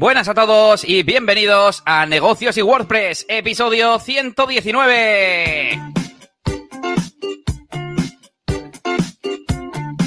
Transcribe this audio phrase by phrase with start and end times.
[0.00, 5.78] Buenas a todos y bienvenidos a Negocios y WordPress, episodio 119.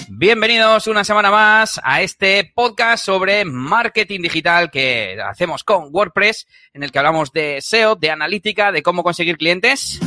[0.09, 6.81] Bienvenidos una semana más a este podcast sobre marketing digital que hacemos con WordPress, en
[6.81, 9.99] el que hablamos de SEO, de analítica, de cómo conseguir clientes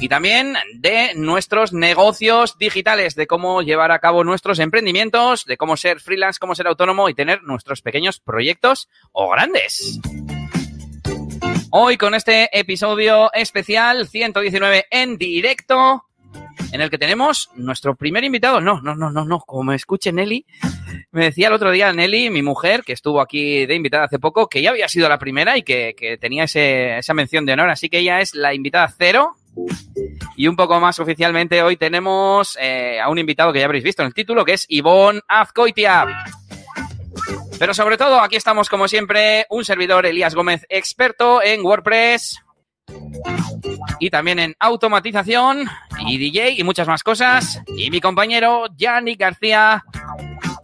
[0.00, 5.76] y también de nuestros negocios digitales, de cómo llevar a cabo nuestros emprendimientos, de cómo
[5.76, 10.00] ser freelance, cómo ser autónomo y tener nuestros pequeños proyectos o grandes.
[11.70, 16.04] Hoy con este episodio especial 119 en directo,
[16.72, 18.60] en el que tenemos nuestro primer invitado.
[18.60, 20.46] No, no, no, no, no, como me escuche Nelly,
[21.10, 24.48] me decía el otro día Nelly, mi mujer, que estuvo aquí de invitada hace poco,
[24.48, 27.70] que ya había sido la primera y que, que tenía ese, esa mención de honor,
[27.70, 29.36] así que ella es la invitada cero
[30.36, 34.02] y un poco más oficialmente hoy tenemos eh, a un invitado que ya habréis visto
[34.02, 36.06] en el título, que es Ivonne Azcoitia.
[37.58, 42.42] Pero sobre todo, aquí estamos como siempre, un servidor Elías Gómez, experto en WordPress
[43.98, 45.66] y también en automatización
[46.06, 47.62] y DJ y muchas más cosas.
[47.76, 49.84] Y mi compañero Yannick García,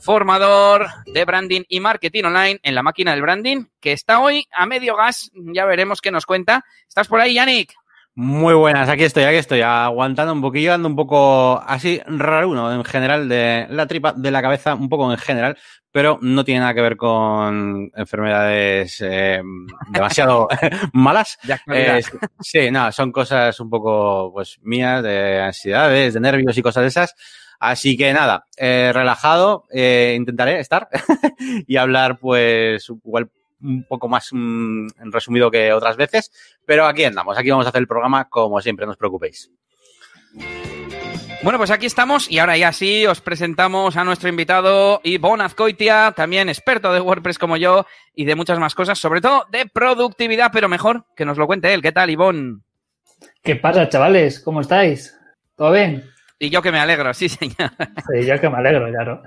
[0.00, 4.66] formador de branding y marketing online en la máquina del branding, que está hoy a
[4.66, 5.30] medio gas.
[5.34, 6.64] Ya veremos qué nos cuenta.
[6.86, 7.72] ¿Estás por ahí, Yannick?
[8.14, 12.70] Muy buenas, aquí estoy, aquí estoy, aguantando un poquillo, ando un poco así raro uno
[12.70, 15.56] en general de la tripa, de la cabeza, un poco en general,
[15.90, 19.40] pero no tiene nada que ver con enfermedades eh,
[19.88, 20.46] demasiado
[20.92, 21.38] malas.
[21.72, 22.02] Eh,
[22.40, 26.88] sí, no, son cosas un poco pues mías, de ansiedades, de nervios y cosas de
[26.88, 27.14] esas.
[27.60, 30.88] Así que nada, eh, relajado, eh, intentaré estar
[31.66, 33.30] y hablar pues igual
[33.62, 36.30] un poco más mm, resumido que otras veces,
[36.66, 39.50] pero aquí andamos, aquí vamos a hacer el programa como siempre, no os preocupéis.
[41.42, 46.12] Bueno, pues aquí estamos y ahora ya sí os presentamos a nuestro invitado Ivonne Azcoitia,
[46.14, 50.50] también experto de WordPress como yo y de muchas más cosas, sobre todo de productividad,
[50.52, 51.82] pero mejor que nos lo cuente él.
[51.82, 52.60] ¿Qué tal, Ivonne?
[53.42, 54.38] ¿Qué pasa, chavales?
[54.38, 55.18] ¿Cómo estáis?
[55.56, 56.04] ¿Todo bien?
[56.38, 57.70] Y yo que me alegro, sí, señor.
[58.12, 59.22] Sí, yo que me alegro, claro.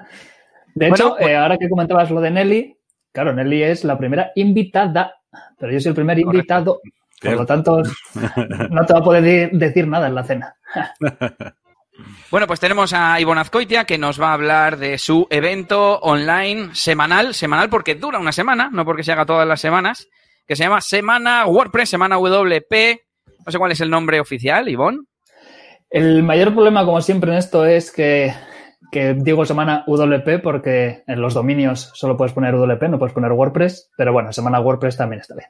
[0.73, 2.77] De hecho, pues- eh, ahora que comentabas lo de Nelly,
[3.15, 5.15] Claro, Nelly es la primera invitada,
[5.57, 6.81] pero yo soy el primer invitado.
[7.21, 7.81] Por lo tanto,
[8.69, 10.55] no te va a poder decir nada en la cena.
[12.29, 16.71] Bueno, pues tenemos a Ivonne Azcoitia que nos va a hablar de su evento online
[16.75, 20.09] semanal, semanal porque dura una semana, no porque se haga todas las semanas,
[20.45, 22.99] que se llama Semana WordPress, Semana WP.
[23.45, 25.03] No sé cuál es el nombre oficial, Ivonne.
[25.89, 28.33] El mayor problema, como siempre en esto, es que
[28.91, 33.31] que digo semana WP porque en los dominios solo puedes poner WP, no puedes poner
[33.31, 35.49] WordPress, pero bueno, semana WordPress también está bien.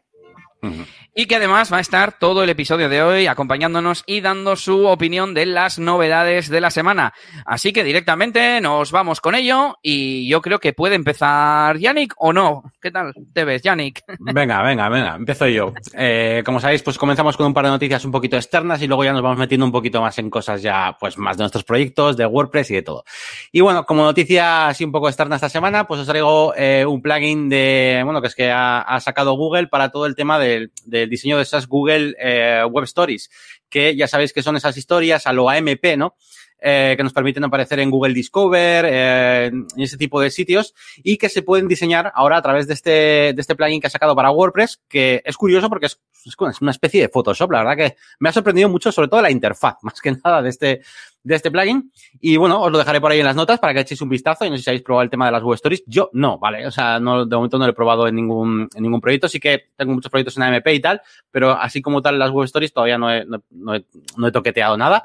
[1.17, 4.85] Y que además va a estar todo el episodio de hoy acompañándonos y dando su
[4.85, 7.13] opinión de las novedades de la semana.
[7.45, 12.33] Así que directamente nos vamos con ello y yo creo que puede empezar Yannick o
[12.33, 12.63] no.
[12.81, 14.03] ¿Qué tal te ves, Yannick?
[14.19, 15.73] Venga, venga, venga, empiezo yo.
[15.93, 19.05] Eh, como sabéis, pues comenzamos con un par de noticias un poquito externas y luego
[19.05, 22.17] ya nos vamos metiendo un poquito más en cosas ya, pues más de nuestros proyectos,
[22.17, 23.05] de WordPress y de todo.
[23.53, 27.01] Y bueno, como noticia así un poco externa esta semana, pues os traigo eh, un
[27.01, 30.54] plugin de, bueno, que es que ha, ha sacado Google para todo el tema de
[30.85, 33.29] del, diseño de esas Google eh, Web Stories,
[33.69, 36.15] que ya sabéis que son esas historias a lo AMP, ¿no?
[36.59, 40.73] Eh, que nos permiten aparecer en Google Discover, eh, en ese tipo de sitios,
[41.03, 43.89] y que se pueden diseñar ahora a través de este, de este plugin que ha
[43.89, 47.51] sacado para WordPress, que es curioso porque es, es una especie de Photoshop.
[47.51, 50.49] La verdad que me ha sorprendido mucho, sobre todo la interfaz, más que nada de
[50.49, 50.81] este,
[51.23, 51.91] de este plugin.
[52.21, 54.45] Y bueno, os lo dejaré por ahí en las notas para que echéis un vistazo
[54.45, 55.83] y no sé si habéis probado el tema de las web stories.
[55.85, 56.65] Yo no, ¿vale?
[56.65, 59.27] O sea, no, de momento no lo he probado en ningún, en ningún proyecto.
[59.27, 62.45] Sí que tengo muchos proyectos en AMP y tal, pero así como tal las web
[62.45, 63.85] stories todavía no he, no, he,
[64.17, 65.03] no he toqueteado nada.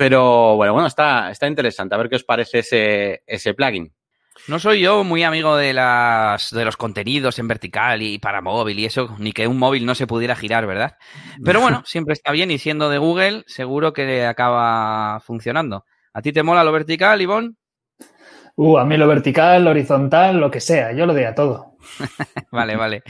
[0.00, 1.94] Pero bueno, bueno, está, está interesante.
[1.94, 3.92] A ver qué os parece ese, ese plugin.
[4.48, 8.78] No soy yo muy amigo de las de los contenidos en vertical y para móvil
[8.78, 10.96] y eso, ni que un móvil no se pudiera girar, ¿verdad?
[11.44, 15.84] Pero bueno, siempre está bien y siendo de Google, seguro que acaba funcionando.
[16.14, 17.56] ¿A ti te mola lo vertical, Ivonne?
[18.62, 21.78] Uh, a mí lo vertical, lo horizontal, lo que sea, yo lo de a todo.
[22.52, 23.02] vale, vale.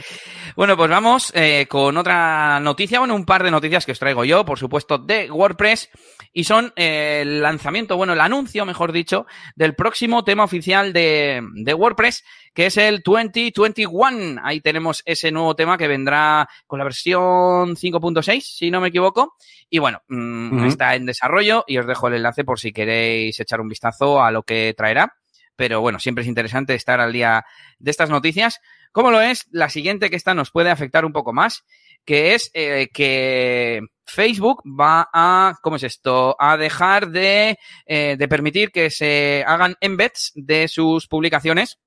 [0.55, 4.25] Bueno, pues vamos eh, con otra noticia, bueno, un par de noticias que os traigo
[4.25, 5.91] yo, por supuesto, de WordPress,
[6.33, 9.27] y son eh, el lanzamiento, bueno, el anuncio, mejor dicho,
[9.57, 12.23] del próximo tema oficial de, de WordPress,
[12.55, 14.41] que es el 2021.
[14.45, 19.35] Ahí tenemos ese nuevo tema que vendrá con la versión 5.6, si no me equivoco.
[19.69, 20.69] Y bueno, mmm, uh -huh.
[20.69, 24.31] está en desarrollo y os dejo el enlace por si queréis echar un vistazo a
[24.31, 25.17] lo que traerá
[25.61, 27.45] pero bueno, siempre es interesante estar al día
[27.79, 28.61] de estas noticias.
[28.93, 29.47] ¿Cómo lo es?
[29.51, 31.67] La siguiente que esta nos puede afectar un poco más.
[32.07, 36.35] que es eh, que Facebook va a, ¿cómo es esto?
[36.39, 41.79] A dejar de, eh, de permitir que se hagan embeds de sus publicaciones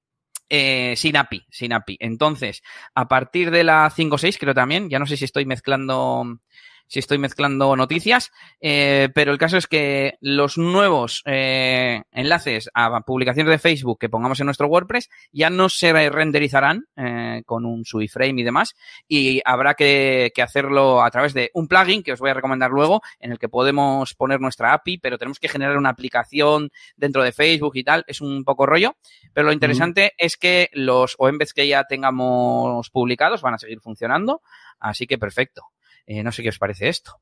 [0.49, 1.97] eh, sin API, sin API.
[1.99, 2.61] Entonces,
[2.93, 6.41] a partir de la 5.6 creo también, ya no sé si estoy mezclando
[6.87, 8.31] si estoy mezclando noticias,
[8.61, 14.09] eh, pero el caso es que los nuevos eh, enlaces a publicaciones de Facebook que
[14.09, 18.75] pongamos en nuestro WordPress ya no se renderizarán eh, con un frame y demás,
[19.07, 22.71] y habrá que, que, hacerlo a través de un plugin que os voy a recomendar
[22.71, 27.23] luego, en el que podemos poner nuestra API, pero tenemos que generar una aplicación dentro
[27.23, 28.95] de Facebook y tal, es un poco rollo,
[29.33, 34.41] pero lo interesante es que los OEMBEDs que ya tengamos publicados van a seguir funcionando,
[34.79, 35.69] así que perfecto.
[36.05, 37.19] Eh, no sé qué os parece esto.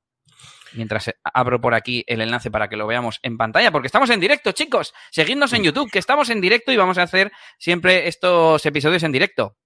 [0.73, 4.09] Mientras eh, abro por aquí el enlace para que lo veamos en pantalla, porque estamos
[4.09, 4.93] en directo, chicos.
[5.11, 9.11] Seguidnos en YouTube, que estamos en directo y vamos a hacer siempre estos episodios en
[9.11, 9.57] directo.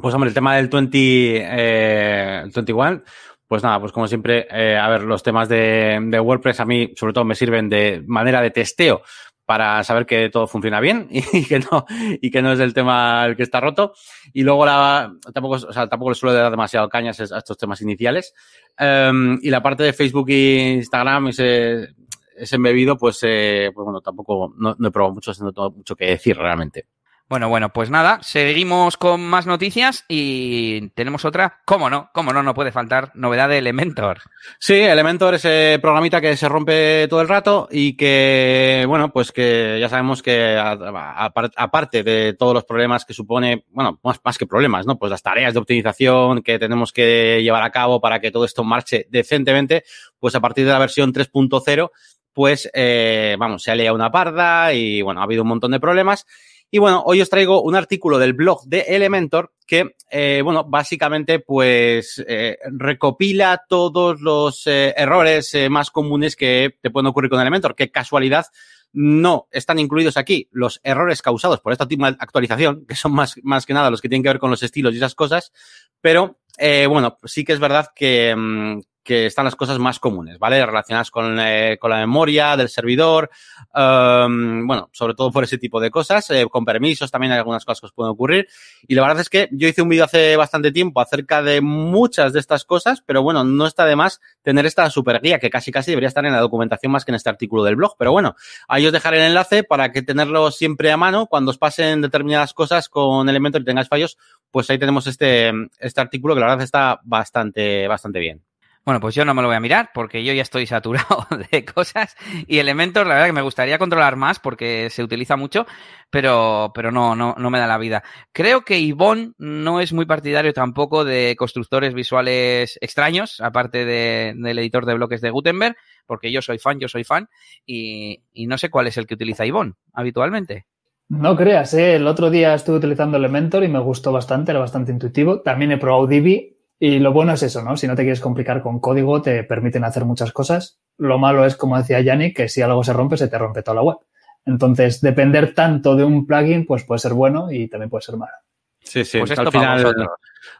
[0.00, 3.02] Pues hombre, el tema del 20, eh, 21,
[3.46, 6.94] pues nada, pues como siempre, eh, a ver, los temas de, de, WordPress a mí
[6.96, 9.02] sobre todo me sirven de manera de testeo
[9.44, 11.84] para saber que todo funciona bien y que no,
[12.20, 13.94] y que no es el tema el que está roto.
[14.32, 17.80] Y luego la, tampoco, o sea, tampoco le suelo dar demasiado cañas a estos temas
[17.80, 18.34] iniciales.
[18.78, 21.88] Um, y la parte de Facebook e Instagram, ese,
[22.36, 25.96] ese embebido, pues, eh, pues bueno, tampoco, no, no he probado mucho, no tengo mucho
[25.96, 26.86] que decir realmente.
[27.32, 31.62] Bueno, bueno, pues nada, seguimos con más noticias y tenemos otra.
[31.64, 32.10] ¿Cómo no?
[32.12, 32.42] ¿Cómo no?
[32.42, 34.18] No puede faltar novedad de Elementor.
[34.58, 39.32] Sí, Elementor es ese programita que se rompe todo el rato y que, bueno, pues
[39.32, 44.84] que ya sabemos que aparte de todos los problemas que supone, bueno, más, que problemas,
[44.84, 44.98] ¿no?
[44.98, 48.62] Pues las tareas de optimización que tenemos que llevar a cabo para que todo esto
[48.62, 49.84] marche decentemente,
[50.18, 51.90] pues a partir de la versión 3.0,
[52.34, 55.80] pues, eh, vamos, se ha leído una parda y, bueno, ha habido un montón de
[55.80, 56.26] problemas.
[56.74, 61.38] Y bueno, hoy os traigo un artículo del blog de Elementor que, eh, bueno, básicamente
[61.38, 67.42] pues eh, recopila todos los eh, errores eh, más comunes que te pueden ocurrir con
[67.42, 67.74] Elementor.
[67.74, 68.46] Qué casualidad
[68.94, 73.66] no están incluidos aquí los errores causados por esta última actualización, que son más, más
[73.66, 75.52] que nada los que tienen que ver con los estilos y esas cosas,
[76.00, 80.38] pero eh, bueno, sí que es verdad que, mm, que están las cosas más comunes,
[80.38, 80.64] ¿vale?
[80.64, 83.30] Relacionadas con, eh, con la memoria del servidor,
[83.74, 87.64] um, bueno, sobre todo por ese tipo de cosas, eh, con permisos también hay algunas
[87.64, 88.48] cosas que os pueden ocurrir.
[88.86, 92.32] Y la verdad es que yo hice un vídeo hace bastante tiempo acerca de muchas
[92.32, 95.72] de estas cosas, pero bueno, no está de más tener esta super guía que casi
[95.72, 97.96] casi debería estar en la documentación más que en este artículo del blog.
[97.98, 98.36] Pero bueno,
[98.68, 102.54] ahí os dejaré el enlace para que tenerlo siempre a mano cuando os pasen determinadas
[102.54, 104.18] cosas con elementos y tengáis fallos,
[104.50, 108.42] pues ahí tenemos este, este artículo que la verdad está bastante, bastante bien.
[108.84, 111.64] Bueno, pues yo no me lo voy a mirar porque yo ya estoy saturado de
[111.64, 112.16] cosas
[112.48, 115.66] y elementos, la verdad que me gustaría controlar más porque se utiliza mucho,
[116.10, 118.02] pero, pero no, no, no me da la vida.
[118.32, 124.58] Creo que Ivonne no es muy partidario tampoco de constructores visuales extraños, aparte de, del
[124.58, 127.28] editor de bloques de Gutenberg, porque yo soy fan, yo soy fan
[127.64, 130.66] y, y no sé cuál es el que utiliza Ivonne habitualmente.
[131.08, 131.96] No creas, ¿eh?
[131.96, 135.40] el otro día estuve utilizando Elementor y me gustó bastante, era bastante intuitivo.
[135.42, 136.51] También he probado Divi
[136.84, 137.76] y lo bueno es eso, ¿no?
[137.76, 140.80] Si no te quieres complicar con código, te permiten hacer muchas cosas.
[140.98, 143.76] Lo malo es, como decía Yannick, que si algo se rompe, se te rompe toda
[143.76, 143.98] la web.
[144.44, 148.32] Entonces, depender tanto de un plugin, pues puede ser bueno y también puede ser malo.
[148.80, 149.20] Sí, sí.
[149.20, 149.94] Pues al, final,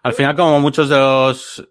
[0.05, 1.69] al final, como muchos de los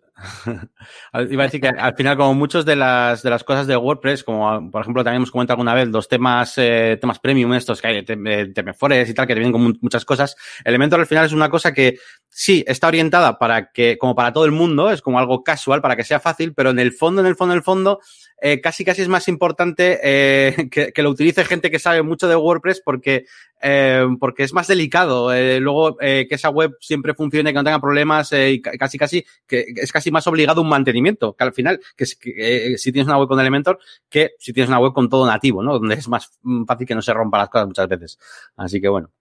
[1.30, 4.24] Iba a decir que al final, como muchas de las, de las cosas de WordPress,
[4.24, 7.88] como por ejemplo también hemos comentado alguna vez, los temas, eh, temas premium, estos que
[7.88, 11.50] hay, temefores y tal, que te vienen con muchas cosas, Elementor al final es una
[11.50, 11.98] cosa que
[12.30, 15.96] sí está orientada para que, como para todo el mundo, es como algo casual, para
[15.96, 18.00] que sea fácil, pero en el fondo, en el fondo, en el fondo,
[18.44, 22.28] eh, casi casi es más importante eh, que, que, lo utilice gente que sabe mucho
[22.28, 23.26] de WordPress porque,
[23.62, 25.32] eh, porque es más delicado.
[25.32, 29.24] Eh, luego eh, que esa web siempre funcione, que no tenga problemas y casi casi
[29.46, 33.20] que es casi más obligado un mantenimiento, que al final, que, que si tienes una
[33.20, 33.80] web con Elementor,
[34.10, 35.74] que si tienes una web con todo nativo, ¿no?
[35.74, 36.32] Donde es más
[36.66, 38.20] fácil que no se rompa las cosas muchas veces.
[38.58, 39.12] Así que bueno.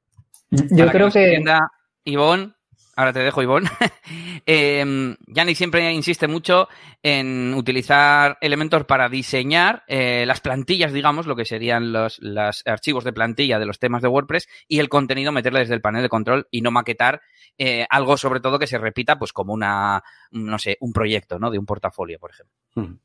[0.50, 1.42] Yo creo que...
[1.44, 1.58] que...
[2.04, 2.54] Ivonne,
[3.00, 3.68] ahora te dejo, Ivonne.
[4.46, 5.16] eh,
[5.54, 6.68] siempre insiste mucho
[7.02, 12.20] en utilizar Elementor para diseñar eh, las plantillas, digamos, lo que serían los,
[12.66, 16.02] archivos de plantilla de los temas de WordPress y el contenido meterle desde el panel
[16.02, 17.22] de control y no maquetar
[17.56, 21.50] eh, algo sobre todo que se repita pues como una, no sé, un proyecto, ¿no?
[21.50, 22.98] De un portafolio, por ejemplo.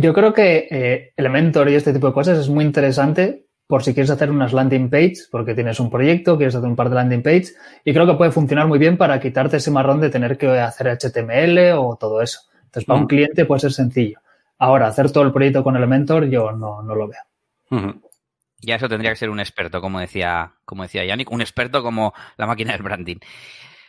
[0.00, 3.94] Yo creo que eh, Elementor y este tipo de cosas es muy interesante por si
[3.94, 7.22] quieres hacer unas landing page, porque tienes un proyecto, quieres hacer un par de landing
[7.22, 7.54] page,
[7.86, 10.88] y creo que puede funcionar muy bien para quitarte ese marrón de tener que hacer
[10.88, 12.40] HTML o todo eso.
[12.64, 13.02] Entonces, para uh -huh.
[13.04, 14.18] un cliente puede ser sencillo.
[14.58, 17.22] Ahora, hacer todo el proyecto con Elementor, yo no, no lo veo.
[17.70, 18.00] Uh -huh.
[18.60, 22.12] Ya eso tendría que ser un experto, como decía, como decía Yannick, un experto como
[22.36, 23.20] la máquina del branding.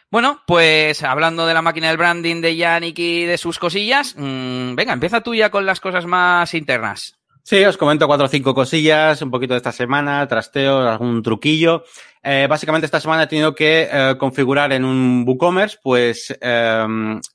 [0.10, 4.76] Bueno, pues hablando de la máquina del branding de Yannick y de sus cosillas, mmm,
[4.76, 7.18] venga, empieza tú ya con las cosas más internas.
[7.46, 11.84] Sí, os comento cuatro o cinco cosillas, un poquito de esta semana, trasteo, algún truquillo.
[12.24, 16.86] Eh, básicamente esta semana he tenido que eh, configurar en un WooCommerce, pues, eh,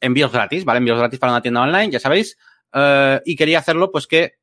[0.00, 0.78] envíos gratis, ¿vale?
[0.78, 2.38] Envíos gratis para una tienda online, ya sabéis.
[3.26, 4.38] Y quería hacerlo, pues, que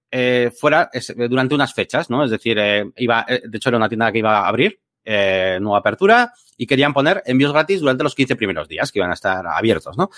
[0.55, 0.91] fuera
[1.29, 2.24] durante unas fechas, ¿no?
[2.24, 2.60] Es decir,
[2.95, 7.24] iba, de hecho era una tienda que iba a abrir, nueva apertura, y querían poner
[7.25, 10.10] envíos gratis durante los 15 primeros días que iban a estar abiertos, ¿no?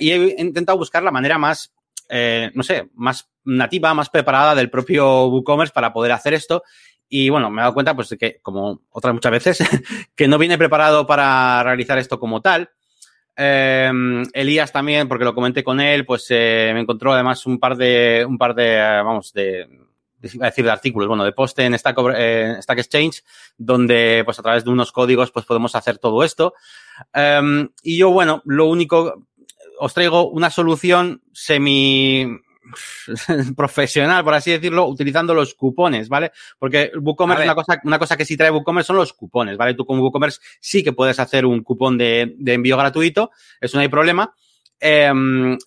[0.00, 1.72] y he intentado buscar la manera más
[2.54, 6.62] no sé, más nativa, más preparada del propio WooCommerce para poder hacer esto.
[7.08, 9.58] Y bueno, me he dado cuenta, pues, de que, como otras muchas veces,
[10.16, 12.70] que no viene preparado para realizar esto como tal.
[13.36, 13.90] Eh,
[14.32, 18.24] Elías también, porque lo comenté con él, pues eh, me encontró además un par de,
[18.26, 19.68] un par de, vamos, de,
[20.40, 23.22] a decir de artículos, bueno, de post en Stack, eh, Exchange,
[23.56, 26.54] donde pues a través de unos códigos pues podemos hacer todo esto.
[27.14, 29.26] Um, y yo, bueno, lo único,
[29.78, 32.26] os traigo una solución semi
[33.56, 36.32] profesional, por así decirlo, utilizando los cupones, ¿vale?
[36.58, 39.74] Porque WooCommerce, una cosa, una cosa que sí trae WooCommerce son los cupones, ¿vale?
[39.74, 43.82] Tú con WooCommerce sí que puedes hacer un cupón de, de envío gratuito, eso no
[43.82, 44.34] hay problema,
[44.84, 45.12] eh,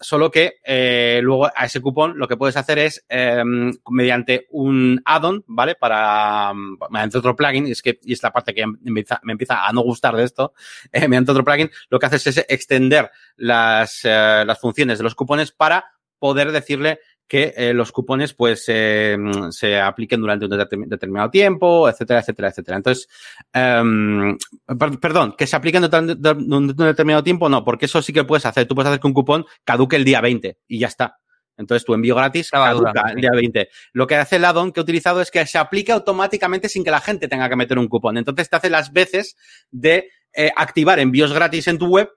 [0.01, 3.41] solo que eh, luego a ese cupón lo que puedes hacer es eh,
[3.89, 5.75] mediante un add-on, ¿vale?
[5.75, 6.51] Para,
[6.89, 9.65] mediante otro plugin, y es que, y es la parte que me empieza, me empieza
[9.65, 10.53] a no gustar de esto,
[10.91, 15.15] eh, mediante otro plugin, lo que haces es extender las, eh, las funciones de los
[15.15, 15.94] cupones para
[16.25, 19.15] poder decirle que eh, los cupones pues eh,
[19.51, 22.77] se apliquen durante un determinado tiempo, etcétera, etcétera, etcétera.
[22.77, 23.07] Entonces,
[23.53, 24.35] um,
[24.75, 28.47] per perdón, que se apliquen durante un determinado tiempo, no, porque eso sí que puedes
[28.47, 28.67] hacer.
[28.67, 31.19] Tú puedes hacer que un cupón caduque el día 20 y ya está.
[31.57, 33.69] Entonces tu envío gratis caduca el día 20.
[33.93, 36.91] Lo que hace el addon que he utilizado es que se aplique automáticamente sin que
[36.91, 38.17] la gente tenga que meter un cupón.
[38.17, 39.37] Entonces te hace las veces
[39.69, 42.09] de eh, activar envíos gratis en tu web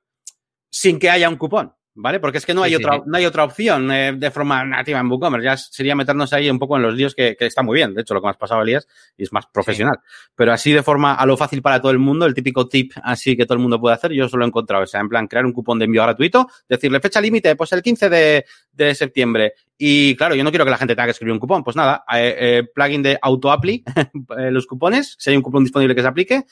[0.71, 1.78] sin que haya un cupón.
[1.99, 2.21] ¿Vale?
[2.21, 3.03] Porque es que no hay, sí, otra, sí.
[3.07, 5.45] no hay otra opción eh, de forma nativa en WooCommerce.
[5.45, 7.93] Ya sería meternos ahí un poco en los líos que, que está muy bien.
[7.93, 8.87] De hecho, lo que has pasado, Elías,
[9.17, 9.99] y es más profesional.
[10.03, 10.31] Sí.
[10.37, 13.37] Pero así de forma a lo fácil para todo el mundo, el típico tip así
[13.37, 14.85] que todo el mundo puede hacer, yo solo he encontrado.
[14.85, 17.83] O sea, en plan, crear un cupón de envío gratuito, decirle fecha límite, pues el
[17.83, 19.55] 15 de, de septiembre.
[19.77, 21.65] Y claro, yo no quiero que la gente tenga que escribir un cupón.
[21.65, 23.85] Pues nada, eh, eh, plugin de AutoApply,
[24.39, 26.45] eh, los cupones, si hay un cupón disponible que se aplique,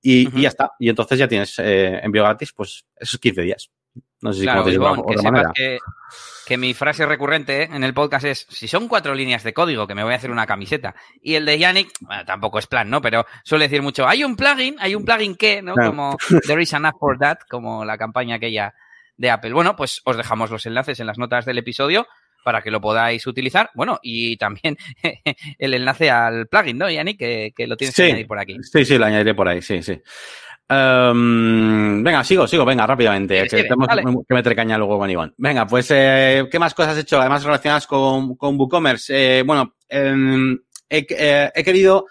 [0.00, 0.38] y, uh -huh.
[0.38, 0.72] y ya está.
[0.78, 3.70] Y entonces ya tienes eh, envío gratis, pues esos 15 días.
[4.24, 4.64] No sé si claro,
[5.04, 5.52] otra manera.
[5.54, 5.78] Que,
[6.46, 9.94] que, mi frase recurrente en el podcast es, si son cuatro líneas de código, que
[9.94, 10.94] me voy a hacer una camiseta.
[11.20, 13.02] Y el de Yannick, bueno, tampoco es plan, ¿no?
[13.02, 15.74] Pero suele decir mucho, hay un plugin, hay un plugin que, ¿no?
[15.74, 15.90] Claro.
[15.90, 16.16] Como
[16.46, 18.72] There is an app for that, como la campaña aquella
[19.18, 19.52] de Apple.
[19.52, 22.06] Bueno, pues os dejamos los enlaces en las notas del episodio
[22.42, 23.68] para que lo podáis utilizar.
[23.74, 24.78] Bueno, y también
[25.58, 27.18] el enlace al plugin, ¿no, Yannick?
[27.18, 28.56] Que, que lo tienes sí, que añadir por aquí.
[28.62, 30.00] Sí, sí, lo añadiré por ahí, sí, sí.
[30.70, 33.86] Um, venga, sigo, sigo, venga, rápidamente, que, sí, tenemos
[34.26, 35.34] que meter caña luego con Iván.
[35.36, 37.20] Venga, pues, eh, ¿qué más cosas has hecho?
[37.20, 39.40] Además relacionadas con, con WooCommerce.
[39.40, 40.56] Eh, bueno, eh,
[40.88, 42.06] he, he, querido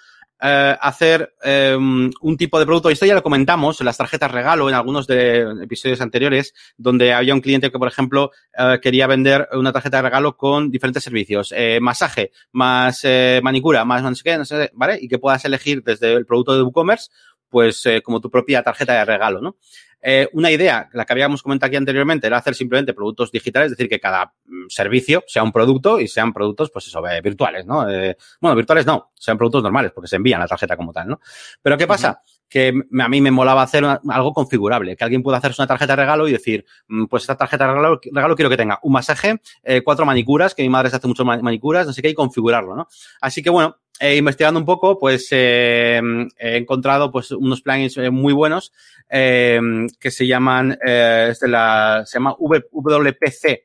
[0.45, 2.89] eh, hacer eh, un tipo de producto.
[2.89, 7.33] Esto ya lo comentamos en las tarjetas regalo en algunos de episodios anteriores, donde había
[7.33, 11.53] un cliente que, por ejemplo, eh, quería vender una tarjeta de regalo con diferentes servicios.
[11.55, 14.99] Eh, masaje, más eh, manicura, más no sé qué, no sé, ¿vale?
[15.01, 17.09] Y que puedas elegir desde el producto de WooCommerce
[17.53, 19.57] pues eh, como tu propia tarjeta de regalo, ¿no?
[20.01, 23.77] Eh, una idea, la que habíamos comentado aquí anteriormente, era hacer simplemente productos digitales, es
[23.77, 27.67] decir, que cada mm, servicio sea un producto y sean productos, pues eso, eh, virtuales,
[27.67, 27.87] ¿no?
[27.87, 31.19] Eh, bueno, virtuales no, sean productos normales, porque se envían la tarjeta como tal, ¿no?
[31.61, 32.09] Pero ¿qué pasa?
[32.09, 35.59] Uh -huh que a mí me molaba hacer una, algo configurable, que alguien pueda hacerse
[35.59, 38.57] una tarjeta de regalo y decir, mm, pues esta tarjeta de regalo, regalo quiero que
[38.57, 42.03] tenga un masaje, eh, cuatro manicuras, que mi madre se hace muchas manicuras, no sé
[42.03, 42.87] qué, y configurarlo, ¿no?
[43.21, 46.01] Así que bueno, eh, investigando un poco, pues eh,
[46.37, 48.73] he encontrado pues unos plugins eh, muy buenos
[49.09, 49.59] eh,
[49.99, 53.63] que se llaman, eh, es de la, se llama WPC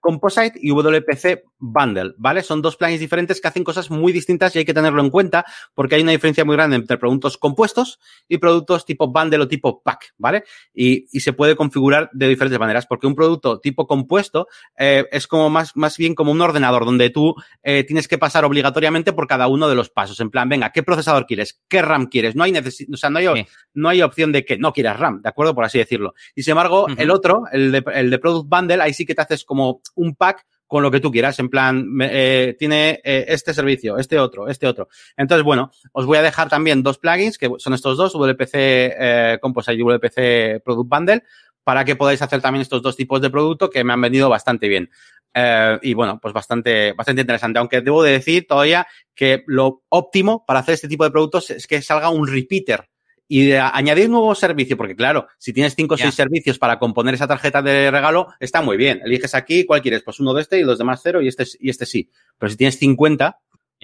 [0.00, 2.42] Composite y WPC Bundle, ¿vale?
[2.42, 5.44] Son dos plugins diferentes que hacen cosas muy distintas y hay que tenerlo en cuenta
[5.74, 7.98] porque hay una diferencia muy grande entre productos compuestos
[8.28, 10.44] y productos tipo bundle o tipo pack, ¿vale?
[10.74, 14.48] Y, y se puede configurar de diferentes maneras porque un producto tipo compuesto
[14.78, 18.44] eh, es como más, más bien como un ordenador donde tú eh, tienes que pasar
[18.44, 20.20] obligatoriamente por cada uno de los pasos.
[20.20, 21.60] En plan, venga, ¿qué procesador quieres?
[21.68, 22.36] ¿Qué RAM quieres?
[22.36, 23.46] No hay necesidad, o sea, no hay, sí.
[23.74, 25.54] no hay opción de que no quieras RAM, ¿de acuerdo?
[25.54, 26.14] Por así decirlo.
[26.34, 26.94] Y sin embargo, uh -huh.
[26.98, 30.14] el otro, el de, el de Product Bundle, ahí sí que te haces como un
[30.14, 34.48] pack con lo que tú quieras, en plan, eh, tiene eh, este servicio, este otro,
[34.48, 34.88] este otro.
[35.16, 39.38] Entonces, bueno, os voy a dejar también dos plugins, que son estos dos, WPC eh,
[39.40, 41.22] Composite y WPC Product Bundle,
[41.62, 44.68] para que podáis hacer también estos dos tipos de producto que me han venido bastante
[44.68, 44.90] bien.
[45.34, 47.58] Eh, y bueno, pues bastante, bastante interesante.
[47.58, 51.66] Aunque debo de decir todavía que lo óptimo para hacer este tipo de productos es
[51.66, 52.88] que salga un repeater
[53.28, 57.14] y de añadir nuevos servicios, porque claro, si tienes cinco o seis servicios para componer
[57.14, 59.00] esa tarjeta de regalo, está muy bien.
[59.04, 61.70] Eliges aquí cuál quieres, pues uno de este y los demás cero y este, y
[61.70, 62.10] este sí.
[62.38, 63.38] Pero si tienes 50,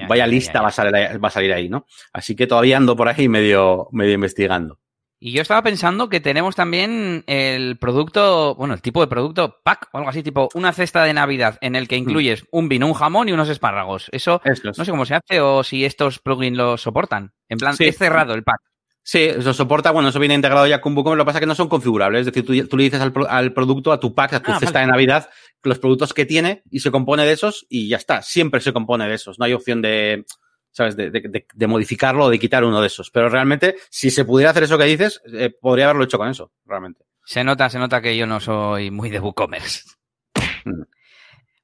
[0.09, 1.87] vaya lista va, a salir, va a salir ahí, ¿no?
[2.13, 4.79] Así que todavía ando por ahí medio, medio investigando.
[5.25, 9.89] Y yo estaba pensando que tenemos también el producto, bueno, el tipo de producto pack
[9.93, 12.03] o algo así, tipo una cesta de Navidad en el que hmm.
[12.03, 14.09] incluyes un vino, un jamón y unos espárragos.
[14.11, 17.35] Eso no sé cómo se hace o si estos plugins lo soportan.
[17.49, 18.72] En plan, es cerrado el pack.
[19.05, 21.47] Sí, eso soporta, bueno, eso viene integrado ya con WooCommerce, lo que pasa es que
[21.47, 24.53] no son configurables, es decir, tú, le dices al, producto, a tu pack, a tu
[24.53, 25.29] ah, cesta de Navidad,
[25.65, 29.09] los productos que tiene y se compone de esos y ya está, siempre se compone
[29.09, 30.25] de esos, no hay opción de,
[30.71, 30.97] ¿sabes?
[30.97, 33.11] De, de, de, modificarlo o de quitar uno de esos.
[33.11, 36.53] Pero realmente, si se pudiera hacer eso que dices, eh, podría haberlo hecho con eso,
[36.65, 37.05] realmente.
[37.25, 39.83] Se nota, se nota que yo no soy muy de WooCommerce.
[40.65, 40.83] Mm.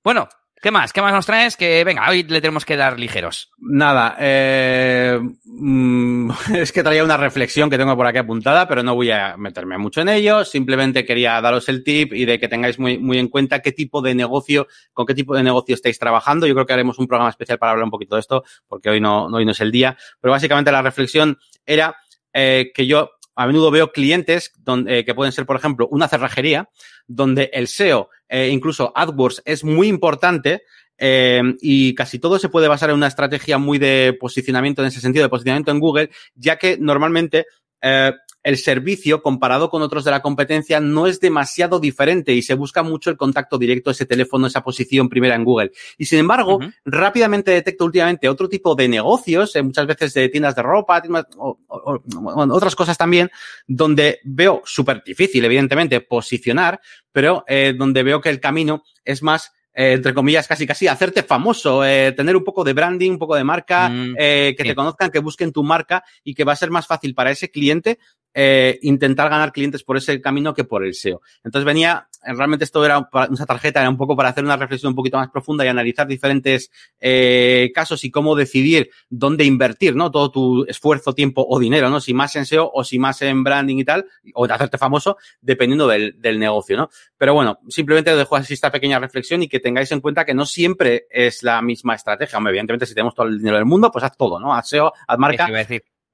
[0.02, 0.28] Bueno,
[0.60, 0.92] ¿Qué más?
[0.92, 1.56] ¿Qué más nos traes?
[1.56, 3.52] Que venga, hoy le tenemos que dar ligeros.
[3.58, 8.96] Nada, eh, mm, es que traía una reflexión que tengo por aquí apuntada, pero no
[8.96, 10.44] voy a meterme mucho en ello.
[10.44, 14.02] Simplemente quería daros el tip y de que tengáis muy, muy en cuenta qué tipo
[14.02, 16.46] de negocio, con qué tipo de negocio estáis trabajando.
[16.46, 19.00] Yo creo que haremos un programa especial para hablar un poquito de esto, porque hoy
[19.00, 19.96] no, hoy no es el día.
[20.20, 21.96] Pero básicamente la reflexión era
[22.32, 26.08] eh, que yo a menudo veo clientes donde, eh, que pueden ser, por ejemplo, una
[26.08, 26.70] cerrajería,
[27.06, 30.62] donde el SEO, eh, incluso AdWords, es muy importante
[30.98, 35.00] eh, y casi todo se puede basar en una estrategia muy de posicionamiento, en ese
[35.00, 37.46] sentido, de posicionamiento en Google, ya que normalmente
[37.80, 38.12] eh,
[38.48, 42.82] el servicio comparado con otros de la competencia no es demasiado diferente y se busca
[42.82, 45.70] mucho el contacto directo, ese teléfono, esa posición primera en Google.
[45.98, 50.56] Y sin embargo, rápidamente detecto últimamente otro tipo de negocios, eh, muchas veces de tiendas
[50.56, 51.02] de ropa,
[51.36, 53.30] o, otras cosas también,
[53.66, 56.80] donde veo súper difícil, evidentemente, posicionar,
[57.12, 61.22] pero eh, donde veo que el camino es más eh, entre comillas, casi casi, hacerte
[61.22, 64.74] famoso, eh, tener un poco de branding, un poco de marca, mm, eh, que te
[64.74, 68.00] conozcan, que busquen tu marca y que va a ser más fácil para ese cliente
[68.40, 71.22] eh, intentar ganar clientes por ese camino que por el SEO.
[71.42, 74.94] Entonces venía, realmente esto era, una tarjeta era un poco para hacer una reflexión un
[74.94, 80.12] poquito más profunda y analizar diferentes eh, casos y cómo decidir dónde invertir, ¿no?
[80.12, 82.00] Todo tu esfuerzo, tiempo o dinero, ¿no?
[82.00, 85.16] Si más en SEO o si más en branding y tal, o de hacerte famoso,
[85.40, 86.90] dependiendo del, del negocio, ¿no?
[87.16, 90.34] Pero bueno, simplemente os dejo así esta pequeña reflexión y que tengáis en cuenta que
[90.34, 92.38] no siempre es la misma estrategia.
[92.38, 94.54] Hombre, evidentemente, si tenemos todo el dinero del mundo, pues haz todo, ¿no?
[94.54, 95.48] Haz SEO, haz marca.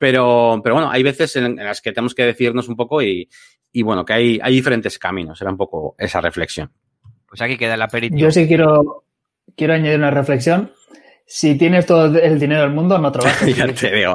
[0.05, 3.27] Pero, pero bueno, hay veces en, las que tenemos que decidirnos un poco y,
[3.73, 5.41] y bueno, que hay, hay diferentes caminos.
[5.41, 6.71] Era un poco esa reflexión.
[7.27, 8.21] Pues aquí queda el aperitivo.
[8.21, 9.07] Yo sí quiero,
[9.57, 10.73] quiero añadir una reflexión.
[11.25, 13.57] Si tienes todo el dinero del mundo, no trabajes.
[13.57, 14.15] ya te veo.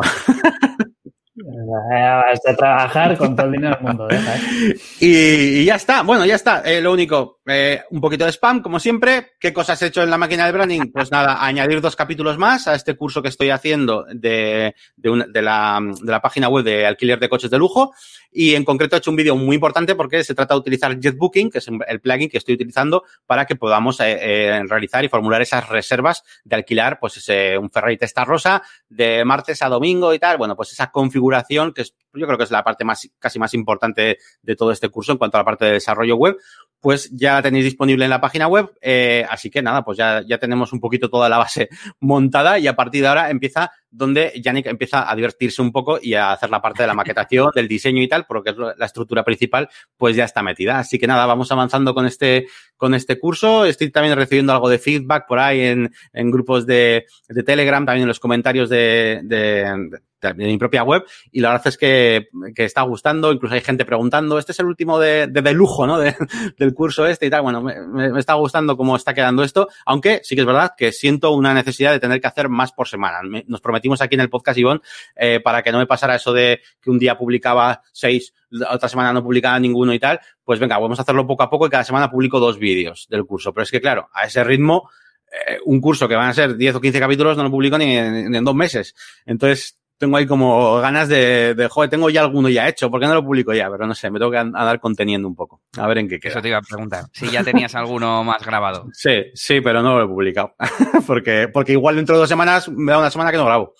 [1.69, 4.07] Vas a trabajar con todo el dinero del mundo.
[4.09, 4.75] ¿eh?
[4.99, 6.03] Y, ya está.
[6.03, 6.61] Bueno, ya está.
[6.61, 9.33] Eh, lo único, eh, un poquito de spam, como siempre.
[9.39, 10.91] ¿Qué cosas he hecho en la máquina de branding?
[10.91, 15.41] Pues nada, añadir dos capítulos más a este curso que estoy haciendo de, de, de,
[15.41, 17.93] la, de la página web de alquiler de coches de lujo.
[18.31, 21.49] Y en concreto he hecho un vídeo muy importante porque se trata de utilizar JetBooking,
[21.49, 25.41] que es el plugin que estoy utilizando para que podamos eh, eh, realizar y formular
[25.41, 30.37] esas reservas de alquilar, pues ese, un Ferrari Rosa de martes a domingo y tal.
[30.37, 33.53] Bueno, pues esa configuración que es, yo creo que es la parte más, casi más
[33.53, 36.37] importante de todo este curso en cuanto a la parte de desarrollo web
[36.81, 38.71] pues ya la tenéis disponible en la página web.
[38.81, 41.69] Eh, así que nada, pues ya, ya tenemos un poquito toda la base
[41.99, 46.13] montada y a partir de ahora empieza donde Yannick empieza a divertirse un poco y
[46.13, 49.23] a hacer la parte de la maquetación, del diseño y tal, porque es la estructura
[49.23, 49.67] principal,
[49.97, 50.79] pues ya está metida.
[50.79, 53.65] Así que nada, vamos avanzando con este, con este curso.
[53.65, 58.03] Estoy también recibiendo algo de feedback por ahí en, en grupos de, de Telegram, también
[58.03, 62.65] en los comentarios de, de, de mi propia web y la verdad es que, que,
[62.65, 65.99] está gustando, incluso hay gente preguntando, este es el último de, de, de lujo, ¿no?
[65.99, 66.15] De,
[66.57, 67.41] del curso este y tal.
[67.41, 67.79] Bueno, me,
[68.11, 71.53] me, está gustando cómo está quedando esto, aunque sí que es verdad que siento una
[71.53, 73.19] necesidad de tener que hacer más por semana.
[73.47, 74.81] Nos prometimos aquí en el podcast, Ivonne,
[75.15, 78.33] eh, para que no me pasara eso de que un día publicaba seis,
[78.69, 81.67] otra semana no publicaba ninguno y tal, pues venga, vamos a hacerlo poco a poco
[81.67, 83.53] y cada semana publico dos vídeos del curso.
[83.53, 84.89] Pero es que claro, a ese ritmo,
[85.31, 87.95] eh, un curso que van a ser 10 o 15 capítulos no lo publico ni
[87.95, 88.95] en, ni en dos meses.
[89.25, 93.05] Entonces, tengo ahí como ganas de, de, joder, tengo ya alguno ya hecho, ¿por qué
[93.05, 93.69] no lo publico ya?
[93.69, 95.61] Pero no sé, me tengo que andar conteniendo un poco.
[95.77, 96.31] A ver en qué queda.
[96.31, 97.03] Eso te iba a preguntar.
[97.11, 98.87] Si ya tenías alguno más grabado.
[98.93, 100.55] Sí, sí, pero no lo he publicado.
[101.07, 103.75] porque, porque igual dentro de dos semanas me da una semana que no grabo.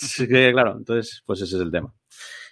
[0.00, 1.92] Así que, claro, entonces, pues ese es el tema.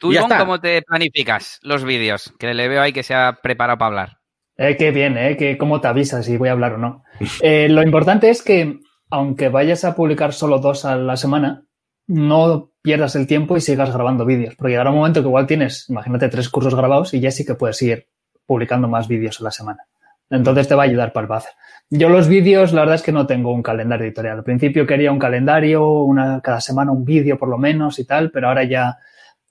[0.00, 2.32] ¿Tú, John, cómo te planificas los vídeos?
[2.38, 4.18] Que le veo ahí que se ha preparado para hablar.
[4.58, 7.04] Eh, qué bien, eh, que cómo te avisas si voy a hablar o no.
[7.42, 11.64] Eh, lo importante es que, aunque vayas a publicar solo dos a la semana,
[12.06, 14.54] no pierdas el tiempo y sigas grabando vídeos.
[14.56, 17.54] Porque llegará un momento que igual tienes, imagínate, tres cursos grabados y ya sí que
[17.54, 18.06] puedes ir
[18.46, 19.82] publicando más vídeos a la semana.
[20.30, 21.52] Entonces te va a ayudar para el buzzer.
[21.90, 24.38] Yo los vídeos, la verdad es que no tengo un calendario editorial.
[24.38, 28.30] Al principio quería un calendario, una, cada semana un vídeo por lo menos y tal,
[28.30, 28.96] pero ahora ya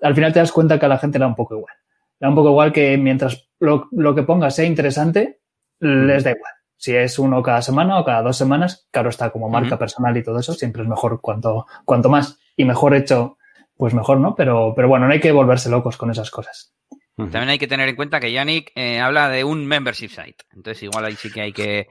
[0.01, 1.75] al final te das cuenta que a la gente le da un poco igual.
[2.19, 5.41] Le da un poco igual que mientras lo, lo que ponga sea interesante,
[5.79, 6.53] les da igual.
[6.77, 10.23] Si es uno cada semana o cada dos semanas, claro está como marca personal y
[10.23, 13.37] todo eso, siempre es mejor cuanto, cuanto más y mejor hecho,
[13.75, 14.35] pues mejor, ¿no?
[14.35, 16.73] Pero, pero bueno, no hay que volverse locos con esas cosas.
[17.15, 20.45] También hay que tener en cuenta que Yannick eh, habla de un membership site.
[20.51, 21.87] Entonces, igual ahí sí que hay que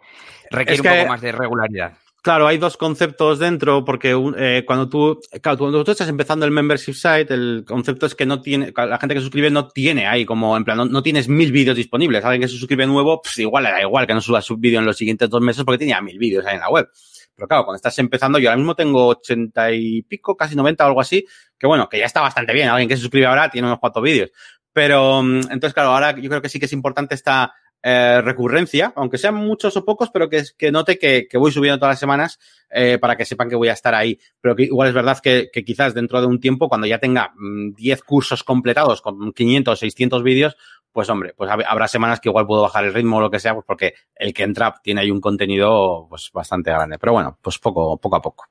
[0.51, 1.95] requiere un poco más de regularidad.
[2.27, 6.51] Claro, hay dos conceptos dentro, porque eh, cuando tú, claro, cuando tú estás empezando el
[6.51, 10.25] membership site, el concepto es que no tiene, la gente que suscribe no tiene ahí
[10.25, 12.25] como, en plan, no, tienes mil vídeos disponibles.
[12.25, 14.87] Alguien que se suscribe nuevo, pues igual da igual que no suba su vídeo en
[14.87, 16.89] los siguientes dos meses porque tenía mil vídeos ahí en la web.
[17.37, 20.89] Pero claro, cuando estás empezando, yo ahora mismo tengo ochenta y pico, casi noventa o
[20.89, 21.25] algo así,
[21.57, 22.69] que bueno, que ya está bastante bien.
[22.69, 24.33] Alguien que se suscribe ahora tiene unos cuatro vídeos.
[24.73, 28.93] Pero, mm, entonces, claro, ahora yo creo que sí que es importante esta, eh, recurrencia,
[28.97, 32.39] aunque sean muchos o pocos, pero que, que note que, voy subiendo todas las semanas
[32.71, 34.19] eh, para que sepan que voy a estar ahí.
[34.41, 38.05] Pero igual es verdad que, quizás dentro de un tiempo, cuando ya tenga 10 mm,
[38.05, 40.57] cursos completados con 500 o 600 vídeos,
[40.91, 43.55] pues hombre, pues habrá semanas que igual puedo bajar el ritmo o lo que sea,
[43.55, 46.99] pues porque el que entra tiene ahí un contenido pues bastante grande.
[46.99, 48.47] Pero bueno, pues poco, poco a poco.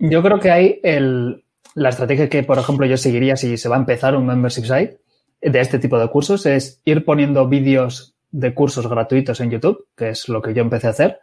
[0.00, 1.44] Yo creo que hay el,
[1.74, 4.98] la estrategia que, por ejemplo, yo seguiría si se va a empezar un membership site
[5.40, 10.10] de este tipo de cursos es ir poniendo vídeos de cursos gratuitos en YouTube, que
[10.10, 11.20] es lo que yo empecé a hacer,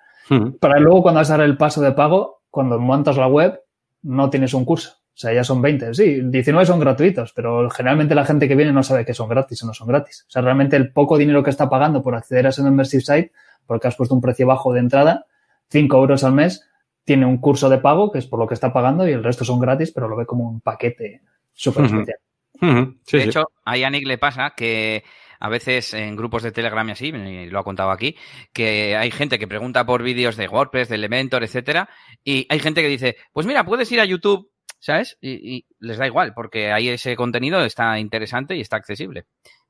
[0.59, 3.61] para luego cuando vas a dar el paso de pago, cuando montas la web,
[4.01, 4.91] no tienes un curso.
[4.91, 5.93] O sea, ya son 20.
[5.93, 9.63] Sí, 19 son gratuitos, pero generalmente la gente que viene no sabe que son gratis
[9.63, 10.25] o no son gratis.
[10.27, 13.31] O sea, realmente el poco dinero que está pagando por acceder a ese membership site,
[13.65, 15.25] porque has puesto un precio bajo de entrada,
[15.69, 16.67] 5 euros al mes,
[17.03, 19.45] tiene un curso de pago, que es por lo que está pagando, y el resto
[19.45, 21.21] son gratis, pero lo ve como un paquete
[21.53, 22.17] súper especial
[22.61, 25.03] de hecho, a Yannick le pasa que
[25.39, 28.15] a veces en grupos de Telegram y así, lo ha contado aquí,
[28.53, 31.89] que hay gente que pregunta por vídeos de WordPress, de Elementor, etcétera,
[32.23, 35.17] y hay gente que dice, pues mira, puedes ir a YouTube, ¿sabes?
[35.21, 39.25] Y, les da igual, porque ahí ese contenido está interesante y está accesible.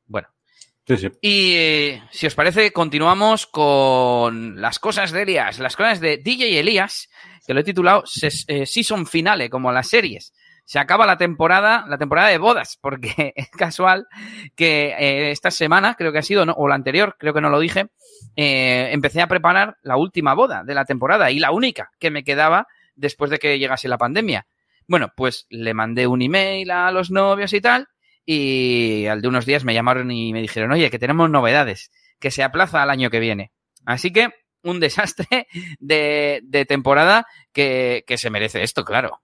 [0.05, 0.29] Bueno.
[1.19, 6.61] Y eh, si os parece, continuamos con las cosas de Elías, las cosas de DJ
[6.61, 7.09] Elías,
[7.45, 8.05] que lo he titulado
[8.47, 10.31] eh, Season Finale, como las series
[10.67, 14.05] se acaba la temporada, la temporada de bodas, porque es casual
[14.53, 17.61] que eh, esta semana, creo que ha sido, o la anterior, creo que no lo
[17.61, 17.87] dije,
[18.35, 22.25] eh, empecé a preparar la última boda de la temporada y la única que me
[22.25, 24.45] quedaba después de que llegase la pandemia.
[24.89, 27.87] Bueno, pues le mandé un email a los novios y tal,
[28.25, 32.29] y al de unos días me llamaron y me dijeron, oye, que tenemos novedades, que
[32.29, 33.53] se aplaza al año que viene.
[33.85, 34.31] Así que
[34.63, 35.47] un desastre
[35.79, 39.21] de, temporada que, que se merece esto, claro.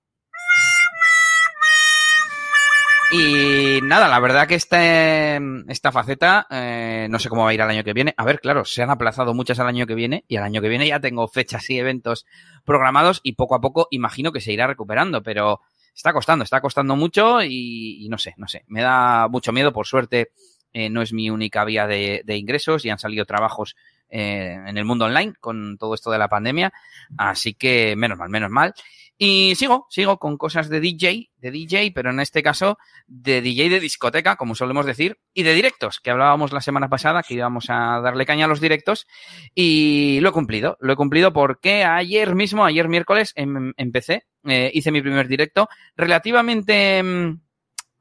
[3.15, 7.62] Y nada, la verdad que este, esta faceta eh, no sé cómo va a ir
[7.62, 8.15] al año que viene.
[8.17, 10.67] A ver, claro, se han aplazado muchas al año que viene y al año que
[10.67, 12.26] viene ya tengo fechas y eventos
[12.65, 15.62] programados y poco a poco imagino que se irá recuperando, pero
[15.93, 19.86] está costando, está costando mucho y, no sé, no sé, me da mucho miedo, por
[19.86, 20.32] suerte
[20.73, 23.76] eh, no es mi única vía de, ingresos y han salido trabajos
[24.10, 26.73] eh, en el mundo online con todo esto de la pandemia,
[27.15, 28.73] así que menos mal, menos mal.
[29.17, 33.69] Y sigo, sigo con cosas de DJ, de DJ, pero en este caso de DJ
[33.69, 37.69] de discoteca, como solemos decir, y de directos, que hablábamos la semana pasada, que íbamos
[37.69, 39.08] a darle caña a los directos,
[39.54, 44.71] y lo he cumplido, lo he cumplido porque ayer mismo, ayer miércoles, em, empecé, eh,
[44.73, 47.39] hice mi primer directo relativamente em,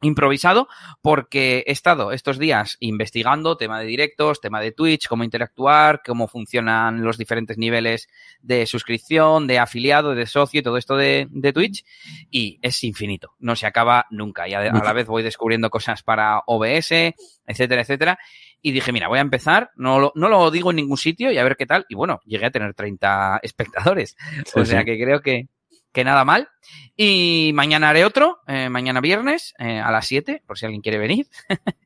[0.02, 0.68] improvisado
[1.00, 6.28] porque he estado estos días investigando tema de directos, tema de Twitch, cómo interactuar, cómo
[6.28, 8.08] funcionan los diferentes niveles
[8.42, 11.84] de suscripción, de afiliado, de socio y todo esto de, de Twitch
[12.30, 14.48] y es infinito, no se acaba nunca.
[14.48, 17.14] Y a, la vez voy descubriendo cosas para OBS,
[17.46, 18.18] etcétera, etcétera.
[18.60, 21.38] Y dije, mira, voy a empezar, no lo, no lo digo en ningún sitio y
[21.38, 24.16] a ver qué tal y bueno, llegué a tener 30 espectadores,
[24.54, 25.48] o sea que creo que
[25.92, 26.48] que nada mal.
[26.96, 30.98] Y mañana haré otro, eh, mañana viernes, eh, a las 7, por si alguien quiere
[30.98, 31.26] venir.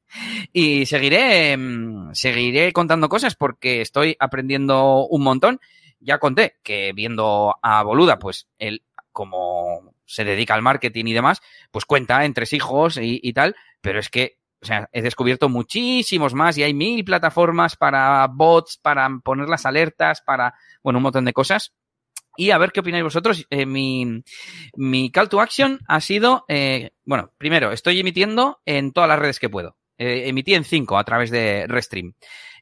[0.53, 5.61] y seguiré, mm, seguiré contando cosas porque estoy aprendiendo un montón.
[6.01, 11.41] Ya conté que viendo a Boluda, pues él, como se dedica al marketing y demás,
[11.71, 16.35] pues cuenta entre hijos y, y tal, pero es que o sea, he descubierto muchísimos
[16.35, 21.25] más y hay mil plataformas para bots, para poner las alertas, para, bueno, un montón
[21.25, 21.73] de cosas
[22.37, 23.47] y a ver qué opináis vosotros.
[23.51, 24.23] Eh, mi,
[24.77, 29.41] mi, call to action ha sido, eh, bueno, primero, estoy emitiendo en todas las redes
[29.41, 29.77] que puedo.
[29.99, 32.15] Eh, emití en cinco a través de Restream.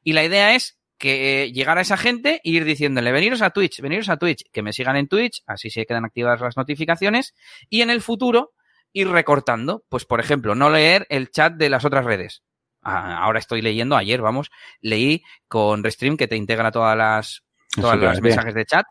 [0.02, 3.80] Y la idea es que llegar a esa gente e ir diciéndole, veniros a Twitch,
[3.80, 7.34] veniros a Twitch, que me sigan en Twitch, así se quedan activadas las notificaciones.
[7.68, 8.52] Y en el futuro,
[8.92, 9.84] ir recortando.
[9.90, 12.42] Pues, por ejemplo, no leer el chat de las otras redes.
[12.82, 17.42] Ah, ahora estoy leyendo, ayer, vamos, leí con Restream que te integra todas las,
[17.74, 18.84] todas las mensajes de chat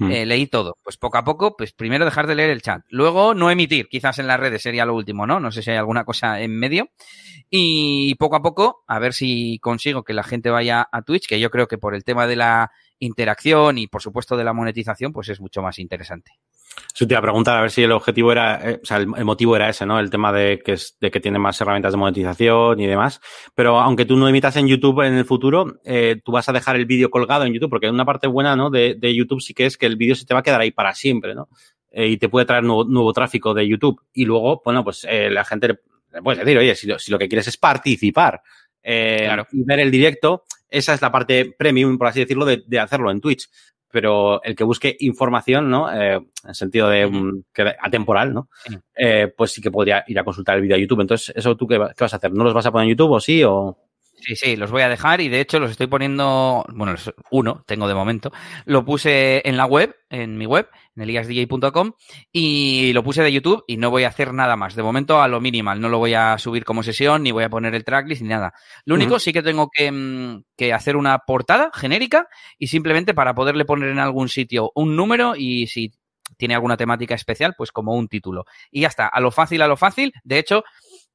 [0.00, 0.10] Mm.
[0.10, 0.78] Eh, leí todo.
[0.82, 2.82] Pues poco a poco, pues primero dejar de leer el chat.
[2.88, 5.40] Luego no emitir, quizás en las redes sería lo último, ¿no?
[5.40, 6.88] No sé si hay alguna cosa en medio.
[7.50, 11.38] Y poco a poco, a ver si consigo que la gente vaya a Twitch, que
[11.38, 15.12] yo creo que por el tema de la interacción y por supuesto de la monetización,
[15.12, 16.32] pues es mucho más interesante.
[16.94, 19.08] Eso te iba a preguntar a ver si el objetivo era, eh, o sea, el,
[19.08, 19.98] motivo era ese, ¿no?
[19.98, 23.20] El tema de que, es, de que tiene más herramientas de monetización y demás.
[23.54, 26.76] Pero aunque tú no emitas en YouTube en el futuro, eh, tú vas a dejar
[26.76, 28.70] el vídeo colgado en YouTube, porque una parte buena, ¿no?
[28.70, 30.70] De, de YouTube sí que es que el vídeo se te va a quedar ahí
[30.70, 31.48] para siempre, ¿no?
[31.90, 34.00] Eh, y te puede traer nuevo, nuevo, tráfico de YouTube.
[34.12, 35.68] Y luego, bueno, pues la gente
[36.12, 38.42] le puedes decir, oye, si lo, si lo que quieres es participar
[38.82, 39.46] eh, claro.
[39.52, 43.10] y ver el directo, esa es la parte premium, por así decirlo, de, de hacerlo
[43.10, 43.48] en Twitch
[43.90, 45.92] pero el que busque información, ¿no?
[45.92, 48.48] Eh, en el sentido de um, que, atemporal, ¿no?
[48.94, 51.00] Eh, pues sí que podría ir a consultar el vídeo a YouTube.
[51.00, 52.32] Entonces, ¿eso tú qué, qué, vas a hacer?
[52.32, 53.42] ¿No los vas a poner en YouTube o sí?
[53.44, 53.76] O...
[54.22, 56.94] Sí, sí, los voy a dejar y de hecho los estoy poniendo, bueno,
[57.30, 58.30] uno tengo de momento,
[58.66, 61.92] lo puse en la web, en mi web, en eliasdj.com
[62.30, 64.74] y lo puse de YouTube y no voy a hacer nada más.
[64.74, 67.50] De momento a lo minimal, no lo voy a subir como sesión, ni voy a
[67.50, 68.52] poner el tracklist ni nada.
[68.84, 69.20] Lo único uh -huh.
[69.20, 72.28] sí que tengo que, mm, que, hacer una portada genérica
[72.58, 75.92] y simplemente para poderle poner en algún sitio un número y si
[76.36, 78.44] tiene alguna temática especial, pues como un título.
[78.70, 80.12] Y ya está, a lo fácil, a lo fácil.
[80.24, 80.64] De hecho,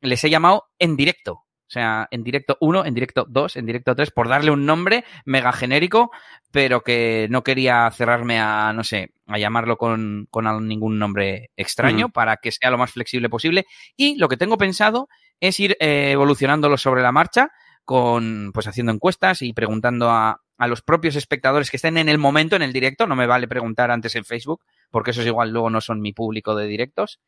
[0.02, 3.96] les he llamado en directo o sea, en directo 1, en directo 2, en directo
[3.96, 6.12] 3, por darle un nombre mega genérico,
[6.52, 12.06] pero que no quería cerrarme a, no sé, a llamarlo con, con ningún nombre extraño
[12.06, 12.14] uh -huh.
[12.14, 13.66] para que sea lo más flexible posible.
[13.98, 17.50] Y lo que tengo pensado es ir eh, evolucionándolo sobre la marcha,
[17.84, 22.18] con, pues haciendo encuestas y preguntando a, a los propios espectadores que estén en el
[22.18, 23.08] momento, en el directo.
[23.08, 26.56] No me vale preguntar antes en Facebook, porque esos igual luego no son mi público
[26.56, 27.20] de directos.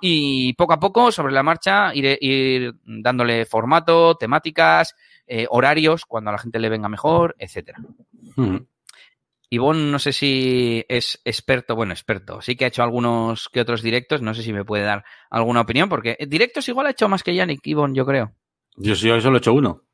[0.00, 4.94] Y poco a poco, sobre la marcha, ir, ir dándole formato, temáticas,
[5.26, 7.78] eh, horarios, cuando a la gente le venga mejor, etcétera.
[8.36, 8.58] Mm.
[9.50, 13.82] Ivonne, no sé si es experto, bueno, experto, sí que ha hecho algunos que otros
[13.82, 17.22] directos, no sé si me puede dar alguna opinión, porque directos igual ha hecho más
[17.22, 18.34] que Yannick, Ivonne, yo creo.
[18.76, 19.87] Yo, yo solo he hecho uno.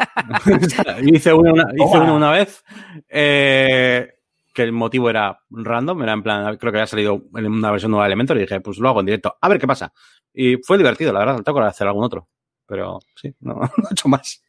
[1.02, 2.64] hice uno una, hice uno una vez
[3.08, 4.08] eh,
[4.52, 7.90] que el motivo era random, era en plan, creo que había salido en una versión
[7.90, 9.92] nueva de Elementor y dije, pues lo hago en directo, a ver qué pasa.
[10.32, 12.28] Y fue divertido, la verdad, tengo que hacer algún otro.
[12.66, 14.42] Pero sí, no, no he hecho más.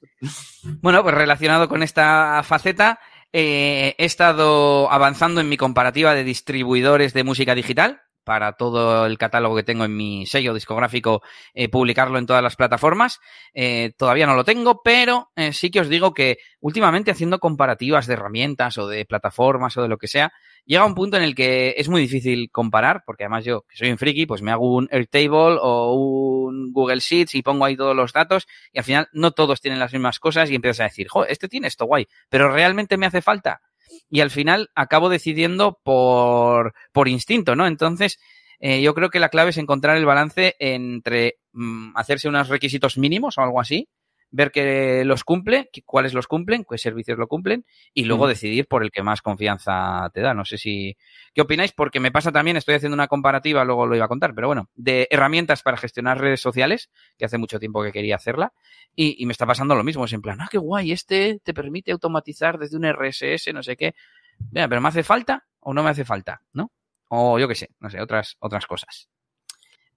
[0.81, 2.99] Bueno, pues relacionado con esta faceta,
[3.33, 9.17] eh, he estado avanzando en mi comparativa de distribuidores de música digital para todo el
[9.17, 11.21] catálogo que tengo en mi sello discográfico,
[11.53, 13.19] eh, publicarlo en todas las plataformas.
[13.53, 18.07] Eh, todavía no lo tengo, pero eh, sí que os digo que últimamente haciendo comparativas
[18.07, 20.31] de herramientas o de plataformas o de lo que sea,
[20.65, 23.91] llega un punto en el que es muy difícil comparar, porque además yo, que soy
[23.91, 27.95] un friki, pues me hago un Airtable o un Google Sheets y pongo ahí todos
[27.95, 31.07] los datos y al final no todos tienen las mismas cosas y empiezas a decir,
[31.09, 33.61] jo, este tiene esto guay, pero realmente me hace falta
[34.09, 37.67] y al final acabo decidiendo por, por instinto, ¿no?
[37.67, 38.19] Entonces,
[38.59, 42.97] eh, yo creo que la clave es encontrar el balance entre mm, hacerse unos requisitos
[42.97, 43.89] mínimos o algo así,
[44.31, 48.29] ver que los cumple, cuáles los cumplen, qué servicios lo cumplen, y luego mm.
[48.29, 50.33] decidir por el que más confianza te da.
[50.33, 50.97] No sé si,
[51.33, 51.73] ¿qué opináis?
[51.73, 54.69] Porque me pasa también, estoy haciendo una comparativa, luego lo iba a contar, pero bueno,
[54.75, 58.53] de herramientas para gestionar redes sociales, que hace mucho tiempo que quería hacerla,
[58.95, 61.53] y, y me está pasando lo mismo, es en plan, ah, qué guay, este te
[61.53, 63.93] permite automatizar desde un RSS, no sé qué.
[64.51, 66.41] Mira, pero ¿me hace falta o no me hace falta?
[66.53, 66.71] ¿No?
[67.09, 69.09] O yo qué sé, no sé, otras, otras cosas.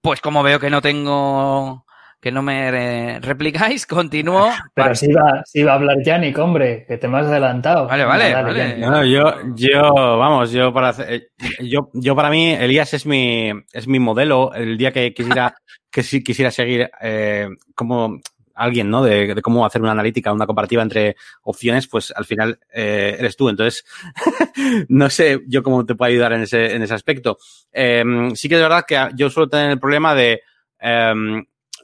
[0.01, 1.84] Pues como veo que no tengo
[2.19, 4.49] que no me eh, replicáis, continúo.
[4.73, 4.95] Pero vale.
[4.95, 7.87] sí va, sí va a hablar Yannick, hombre, que te me has adelantado.
[7.87, 8.77] Vale, vale, vale.
[8.77, 11.29] No, yo, yo, vamos, yo para hacer,
[11.61, 14.53] yo, yo para mí, Elías es mi, es mi modelo.
[14.53, 15.55] El día que quisiera,
[15.91, 18.19] que si quisiera seguir, eh, como
[18.55, 19.03] alguien, ¿no?
[19.03, 23.35] De, de, cómo hacer una analítica, una comparativa entre opciones, pues al final eh, eres
[23.35, 23.49] tú.
[23.49, 23.85] Entonces,
[24.89, 27.37] no sé yo cómo te puedo ayudar en ese, en ese aspecto.
[27.71, 30.41] Eh, sí que es verdad que yo suelo tener el problema de,
[30.79, 31.13] eh,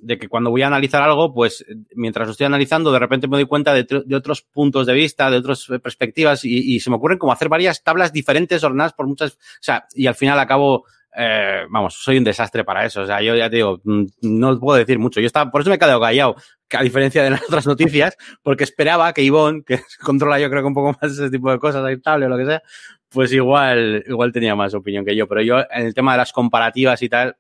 [0.02, 3.38] de que cuando voy a analizar algo, pues mientras lo estoy analizando, de repente me
[3.38, 3.86] doy cuenta de,
[4.16, 7.84] otros puntos de vista, de otras perspectivas y, y, se me ocurren como hacer varias
[7.84, 10.86] tablas diferentes ordenadas por muchas, o sea, y al final acabo,
[11.16, 13.02] eh, vamos, soy un desastre para eso.
[13.02, 15.20] O sea, yo ya digo, mm, no puedo decir mucho.
[15.20, 16.36] Yo estaba, por eso me he quedado callado,
[16.72, 20.68] a diferencia de las otras noticias, porque esperaba que Ivonne, que controla yo creo que
[20.68, 22.62] un poco más ese tipo de cosas, aceptable o lo que sea,
[23.12, 25.28] pues igual, igual tenía más opinión que yo.
[25.28, 27.36] Pero yo, en el tema de las comparativas y tal,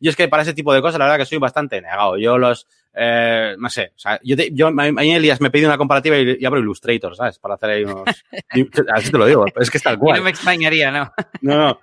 [0.00, 2.18] yo es que para ese tipo de cosas, la verdad que soy bastante negado.
[2.18, 5.64] Yo los, eh, no sé, o sea, yo, te, yo, a mí Elías me pedí
[5.64, 7.38] una comparativa y, y, abro Illustrator, ¿sabes?
[7.38, 8.04] Para hacer ahí unos,
[8.94, 10.16] así te lo digo, es que es tal cual.
[10.16, 11.12] Y no me extrañaría, ¿no?
[11.42, 11.80] no, no.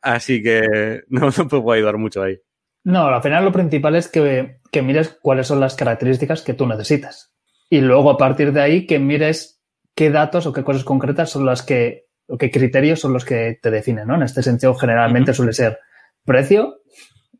[0.00, 2.38] Así que no, no puedo ayudar mucho ahí.
[2.84, 6.66] No, al final lo principal es que, que mires cuáles son las características que tú
[6.66, 7.32] necesitas.
[7.70, 9.62] Y luego a partir de ahí que mires
[9.94, 13.58] qué datos o qué cosas concretas son las que o qué criterios son los que
[13.60, 14.14] te definen, ¿no?
[14.14, 15.78] En este sentido, generalmente suele ser
[16.24, 16.78] precio,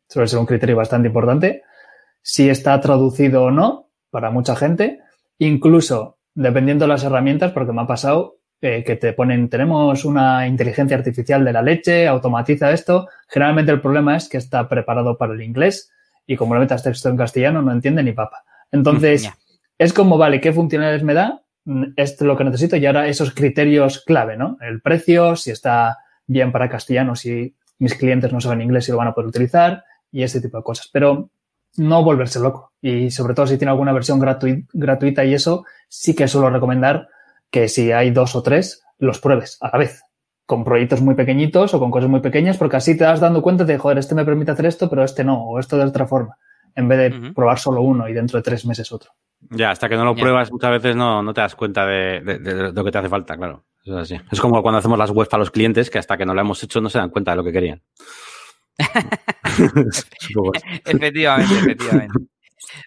[0.07, 1.63] suele ser un criterio bastante importante,
[2.21, 4.99] si está traducido o no para mucha gente,
[5.39, 10.45] incluso dependiendo de las herramientas, porque me ha pasado eh, que te ponen, tenemos una
[10.45, 13.07] inteligencia artificial de la leche, automatiza esto.
[13.27, 15.91] Generalmente el problema es que está preparado para el inglés
[16.27, 18.43] y como le metas texto en castellano no entiende ni papa.
[18.71, 19.27] Entonces,
[19.79, 21.42] es como, vale, ¿qué funcionalidades me da?
[21.95, 24.57] Esto es lo que necesito y ahora esos criterios clave, ¿no?
[24.61, 25.97] El precio, si está
[26.27, 29.83] bien para castellano, si mis clientes no saben inglés y lo van a poder utilizar
[30.11, 30.89] y ese tipo de cosas.
[30.91, 31.29] Pero
[31.77, 32.73] no volverse loco.
[32.81, 37.07] Y sobre todo si tiene alguna versión gratuita y eso, sí que suelo recomendar
[37.49, 40.01] que si hay dos o tres, los pruebes a la vez.
[40.45, 43.63] Con proyectos muy pequeñitos o con cosas muy pequeñas, porque así te vas dando cuenta
[43.63, 46.37] de, joder, este me permite hacer esto, pero este no, o esto de otra forma,
[46.75, 49.11] en vez de probar solo uno y dentro de tres meses otro.
[49.49, 52.71] Ya, hasta que no lo pruebas muchas veces no, no te das cuenta de, de,
[52.71, 53.65] lo que te hace falta, claro.
[53.85, 54.17] Es así.
[54.31, 56.63] Es como cuando hacemos las webs para los clientes, que hasta que no lo hemos
[56.63, 57.81] hecho no se dan cuenta de lo que querían.
[60.85, 62.19] efectivamente, efectivamente.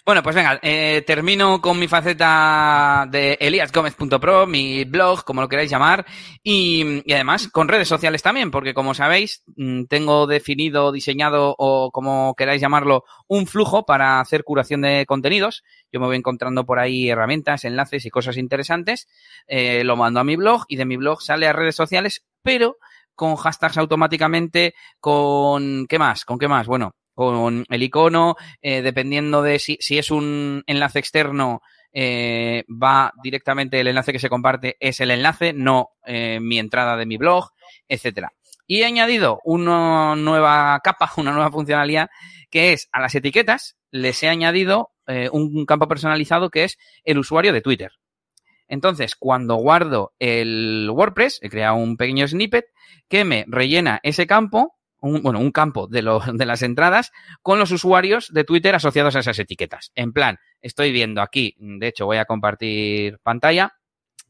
[0.05, 5.71] Bueno, pues venga, eh, termino con mi faceta de eliasgomez.pro, mi blog, como lo queráis
[5.71, 6.07] llamar,
[6.43, 11.91] y, y, además con redes sociales también, porque como sabéis, mm, tengo definido, diseñado o
[11.91, 15.65] como queráis llamarlo, un flujo para hacer curación de contenidos.
[15.93, 19.09] Yo me voy encontrando por ahí herramientas, enlaces y cosas interesantes,
[19.47, 22.79] eh, lo mando a mi blog y de mi blog sale a redes sociales, pero
[23.15, 26.25] con hashtags automáticamente, con ¿qué más?
[26.25, 26.67] ¿Con qué más?
[26.67, 33.11] Bueno, con el icono, eh, dependiendo de si, si, es un enlace externo, eh, va
[33.23, 37.17] directamente el enlace que se comparte, es el enlace, no eh, mi entrada de mi
[37.17, 37.53] blog,
[37.89, 38.33] etcétera.
[38.67, 42.11] Y he añadido una nueva capa, una nueva funcionalidad,
[42.51, 44.91] que es a las etiquetas, les he añadido
[45.31, 47.93] un campo personalizado que es el usuario de Twitter.
[48.67, 52.67] Entonces, cuando guardo el WordPress, he creado un pequeño snippet
[53.09, 57.59] que me rellena ese campo, un, bueno, un campo de, lo, de las entradas con
[57.59, 59.93] los usuarios de Twitter asociados a esas etiquetas.
[59.95, 63.75] En plan, estoy viendo aquí, de hecho voy a compartir pantalla,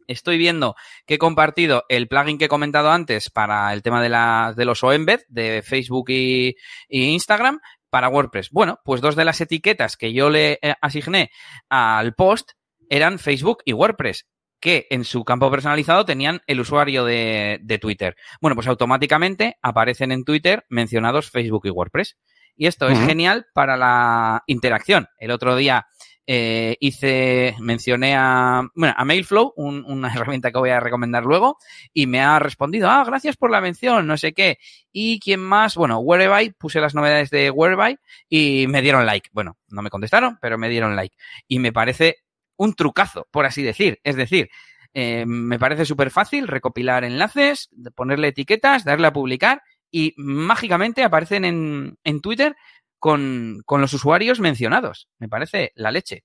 [0.06, 0.76] estoy viendo
[1.06, 4.64] que he compartido el plugin que he comentado antes para el tema de, la, de
[4.64, 6.56] los OEmbed de Facebook y,
[6.88, 8.50] Instagram para WordPress.
[8.50, 11.30] Bueno, pues dos de las etiquetas que yo le eh, asigné
[11.68, 12.52] al post
[12.88, 14.26] eran Facebook y WordPress
[14.60, 18.16] que en su campo personalizado tenían el usuario de, de, Twitter.
[18.40, 22.16] Bueno, pues automáticamente aparecen en Twitter mencionados Facebook y WordPress.
[22.56, 22.92] Y esto uh -huh.
[22.92, 25.08] es genial para la interacción.
[25.18, 25.86] El otro día
[26.28, 31.58] eh, hice, mencioné a, bueno, a Mailflow, un, una herramienta que voy a recomendar luego,
[31.92, 34.58] y me ha respondido, ah, gracias por la mención, no sé qué.
[34.90, 39.30] Y quién más, bueno, Whereby, puse las novedades de Whereby y me dieron like.
[39.32, 41.16] Bueno, no me contestaron, pero me dieron like.
[41.46, 42.25] Y me parece
[42.56, 44.00] un trucazo, por así decir.
[44.04, 44.48] Es decir,
[44.94, 51.44] eh, me parece súper fácil recopilar enlaces, ponerle etiquetas, darle a publicar y mágicamente aparecen
[51.44, 52.56] en, en Twitter
[52.98, 55.08] con, con, los usuarios mencionados.
[55.18, 56.24] Me parece la leche.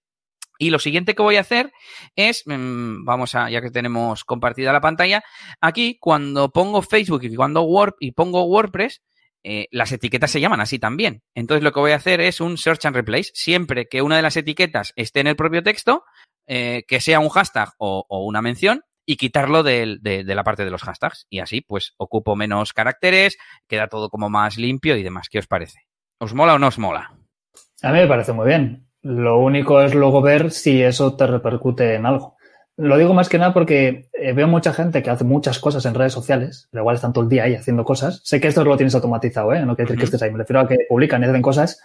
[0.57, 1.71] Y lo siguiente que voy a hacer
[2.15, 5.23] es, mmm, vamos a, ya que tenemos compartida la pantalla,
[5.59, 9.01] aquí cuando pongo Facebook y cuando Word y pongo WordPress,
[9.43, 11.23] eh, las etiquetas se llaman así también.
[11.35, 13.31] Entonces lo que voy a hacer es un search and replace.
[13.33, 16.03] Siempre que una de las etiquetas esté en el propio texto,
[16.47, 20.63] eh, que sea un hashtag o, una mención, y quitarlo de, de, de, la parte
[20.63, 21.25] de los hashtags.
[21.29, 25.27] Y así, pues, ocupo menos caracteres, queda todo como más limpio y demás.
[25.29, 25.79] ¿Qué os parece?
[26.19, 27.11] ¿Os mola o no os mola?
[27.81, 28.87] A mí me parece muy bien.
[29.01, 32.37] Lo único es luego ver si eso te repercute en algo.
[32.77, 35.93] Lo digo más que nada porque eh, veo mucha gente que hace muchas cosas en
[35.93, 38.21] redes sociales, pero igual están todo el día ahí haciendo cosas.
[38.23, 39.65] Sé que esto lo tienes automatizado, ¿eh?
[39.65, 39.99] No quiere decir uh -huh.
[39.99, 40.31] que estés ahí.
[40.31, 41.81] Me refiero a que publican y hacen cosas,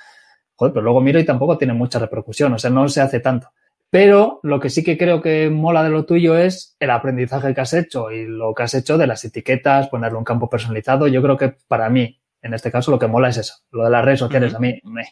[0.54, 3.50] joder, pero luego miro y tampoco tiene mucha repercusión, o sea, no se hace tanto.
[3.90, 7.60] Pero lo que sí que creo que mola de lo tuyo es el aprendizaje que
[7.60, 11.06] has hecho y lo que has hecho de las etiquetas, ponerle un campo personalizado.
[11.08, 13.54] Yo creo que para mí, en este caso, lo que mola es eso.
[13.70, 14.58] Lo de las redes sociales, uh -huh.
[14.58, 15.04] a mí, me.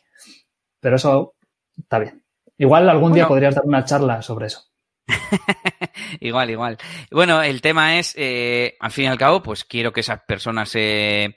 [0.81, 1.35] Pero eso
[1.79, 2.23] está bien.
[2.59, 3.15] Igual algún bueno.
[3.15, 4.63] día podrías dar una charla sobre eso.
[6.21, 6.79] igual, igual.
[7.11, 10.69] Bueno, el tema es, eh, al fin y al cabo, pues quiero que esas personas
[10.71, 11.25] se...
[11.25, 11.37] Eh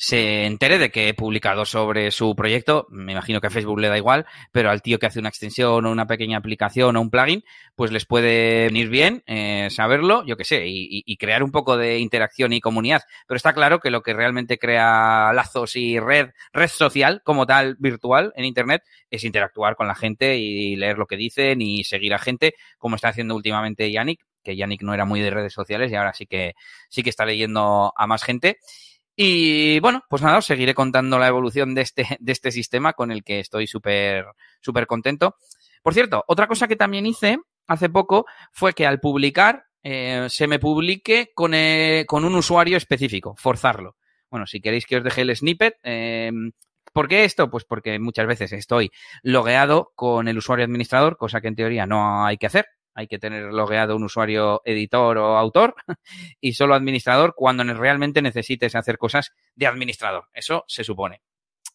[0.00, 3.88] se entere de que he publicado sobre su proyecto, me imagino que a Facebook le
[3.88, 7.10] da igual, pero al tío que hace una extensión o una pequeña aplicación o un
[7.10, 7.42] plugin,
[7.74, 11.76] pues les puede venir bien eh, saberlo, yo qué sé, y, y, crear un poco
[11.76, 13.02] de interacción y comunidad.
[13.26, 17.76] Pero está claro que lo que realmente crea lazos y red, red social como tal
[17.80, 22.14] virtual en Internet es interactuar con la gente y leer lo que dicen y seguir
[22.14, 25.90] a gente, como está haciendo últimamente Yannick, que Yannick no era muy de redes sociales
[25.90, 26.54] y ahora sí que
[26.88, 28.58] sí que está leyendo a más gente.
[29.20, 33.10] Y bueno, pues nada, os seguiré contando la evolución de este, de este sistema con
[33.10, 34.26] el que estoy súper,
[34.60, 35.34] súper contento.
[35.82, 40.46] Por cierto, otra cosa que también hice hace poco fue que al publicar eh, se
[40.46, 43.96] me publique con, eh, con, un usuario específico, forzarlo.
[44.30, 46.30] Bueno, si queréis que os deje el snippet, eh,
[46.92, 47.50] ¿por qué esto?
[47.50, 48.92] Pues porque muchas veces estoy
[49.24, 52.66] logueado con el usuario administrador, cosa que en teoría no hay que hacer.
[52.98, 55.76] Hay que tener logueado un usuario editor o autor
[56.40, 60.24] y solo administrador cuando realmente necesites hacer cosas de administrador.
[60.34, 61.22] Eso se supone.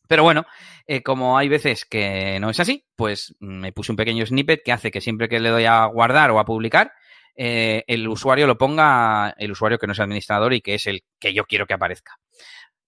[0.05, 0.45] Pero bueno,
[0.85, 4.73] eh, como hay veces que no es así, pues me puse un pequeño snippet que
[4.73, 6.91] hace que siempre que le doy a guardar o a publicar,
[7.37, 11.05] eh, el usuario lo ponga el usuario que no es administrador y que es el
[11.19, 12.19] que yo quiero que aparezca.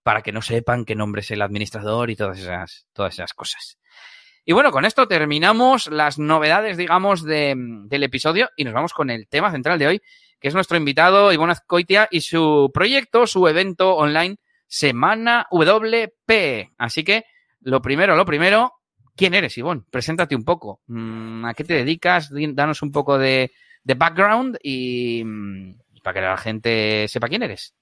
[0.03, 3.79] Para que no sepan qué nombre es el administrador y todas esas, todas esas cosas.
[4.47, 9.09] Y bueno, con esto terminamos las novedades, digamos, de, del episodio y nos vamos con
[9.09, 10.01] el tema central de hoy,
[10.39, 14.37] que es nuestro invitado Ivonne Azcoitia y su proyecto, su evento online
[14.67, 16.73] Semana WP.
[16.77, 17.25] Así que,
[17.61, 18.73] lo primero, lo primero,
[19.15, 19.81] ¿quién eres, Ivonne?
[19.89, 20.81] Preséntate un poco.
[20.85, 22.29] Mm, ¿A qué te dedicas?
[22.31, 23.51] Danos un poco de,
[23.83, 25.23] de background y,
[26.03, 27.73] para que la gente sepa quién eres.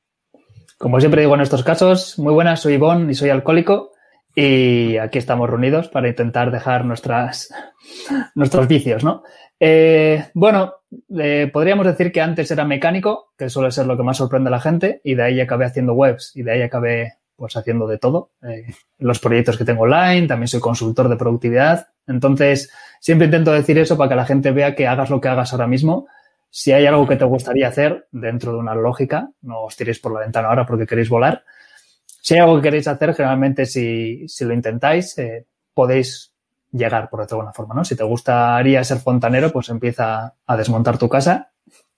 [0.77, 3.92] Como siempre digo en estos casos, muy buenas, soy Ivonne y soy alcohólico
[4.35, 7.53] y aquí estamos reunidos para intentar dejar nuestras,
[8.35, 9.23] nuestros vicios, ¿no?
[9.59, 10.73] Eh, bueno,
[11.17, 14.51] eh, podríamos decir que antes era mecánico, que suele ser lo que más sorprende a
[14.51, 17.97] la gente, y de ahí acabé haciendo webs y de ahí acabé pues haciendo de
[17.97, 18.31] todo.
[18.41, 18.65] Eh,
[18.99, 21.87] los proyectos que tengo online, también soy consultor de productividad.
[22.07, 25.53] Entonces, siempre intento decir eso para que la gente vea que hagas lo que hagas
[25.53, 26.07] ahora mismo.
[26.49, 30.13] Si hay algo que te gustaría hacer dentro de una lógica, no os tiréis por
[30.13, 31.43] la ventana ahora porque queréis volar.
[32.23, 36.31] Si hay algo que queréis hacer, generalmente si, si lo intentáis, eh, podéis
[36.71, 37.83] llegar, por de alguna forma, ¿no?
[37.83, 41.51] Si te gustaría ser fontanero, pues empieza a desmontar tu casa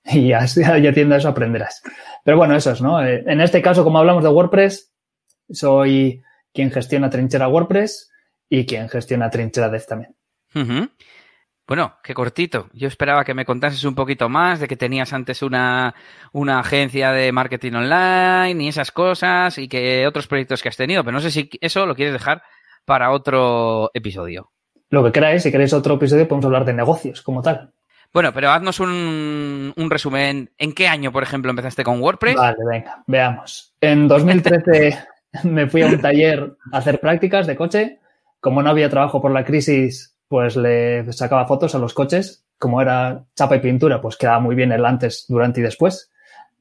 [0.03, 1.83] y ya, ya tiendo a eso aprenderás.
[2.23, 3.05] Pero bueno, eso es, ¿no?
[3.05, 4.91] Eh, en este caso, como hablamos de WordPress,
[5.51, 8.09] soy quien gestiona Trinchera WordPress
[8.49, 10.15] y quien gestiona Trinchera Dev también.
[11.67, 12.69] Bueno, qué cortito.
[12.73, 15.95] Yo esperaba que me contases un poquito más de que tenías antes una,
[16.31, 21.03] una agencia de marketing online y esas cosas y que otros proyectos que has tenido,
[21.03, 22.43] pero no sé si eso lo quieres dejar
[22.85, 24.51] para otro episodio.
[24.89, 27.73] Lo que queráis, si queréis otro episodio podemos hablar de negocios como tal.
[28.13, 30.51] Bueno, pero haznos un, un resumen.
[30.59, 32.35] ¿En qué año, por ejemplo, empezaste con WordPress?
[32.35, 33.73] Vale, venga, veamos.
[33.81, 34.97] En 2013
[35.43, 37.99] me fui a un taller a hacer prácticas de coche.
[38.39, 42.45] Como no había trabajo por la crisis, pues le sacaba fotos a los coches.
[42.57, 46.11] Como era chapa y pintura, pues quedaba muy bien el antes, durante y después.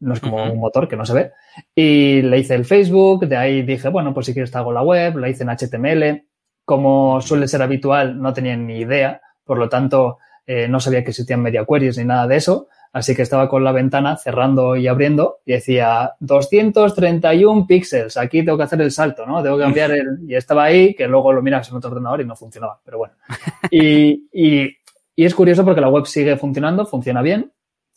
[0.01, 1.33] No es como un motor que no se ve.
[1.75, 4.83] Y le hice el Facebook, de ahí dije, bueno, pues si quieres te hago la
[4.83, 6.27] web, la hice en HTML.
[6.65, 11.11] Como suele ser habitual, no tenía ni idea, por lo tanto, eh, no sabía que
[11.11, 12.69] existían media queries ni nada de eso.
[12.95, 18.17] Así que estaba con la ventana cerrando y abriendo y decía 231 píxeles.
[18.17, 19.43] Aquí tengo que hacer el salto, ¿no?
[19.43, 20.21] Tengo que cambiar el.
[20.29, 23.15] Y estaba ahí, que luego lo miras en otro ordenador y no funcionaba, pero bueno.
[23.73, 24.77] Y, y,
[25.17, 27.51] y es curioso porque la web sigue funcionando, funciona bien.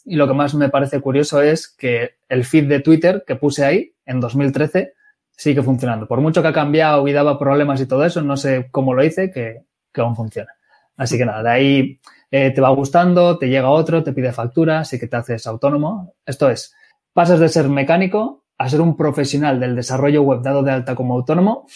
[0.03, 3.65] Y lo que más me parece curioso es que el feed de Twitter que puse
[3.65, 4.93] ahí en 2013
[5.29, 6.07] sigue funcionando.
[6.07, 9.03] Por mucho que ha cambiado y daba problemas y todo eso, no sé cómo lo
[9.03, 9.61] hice, que,
[9.93, 10.49] que aún funciona.
[10.95, 11.99] Así que nada, de ahí
[12.29, 16.15] eh, te va gustando, te llega otro, te pide facturas y que te haces autónomo.
[16.25, 16.75] Esto es,
[17.13, 21.13] pasas de ser mecánico a ser un profesional del desarrollo web dado de alta como
[21.13, 21.67] autónomo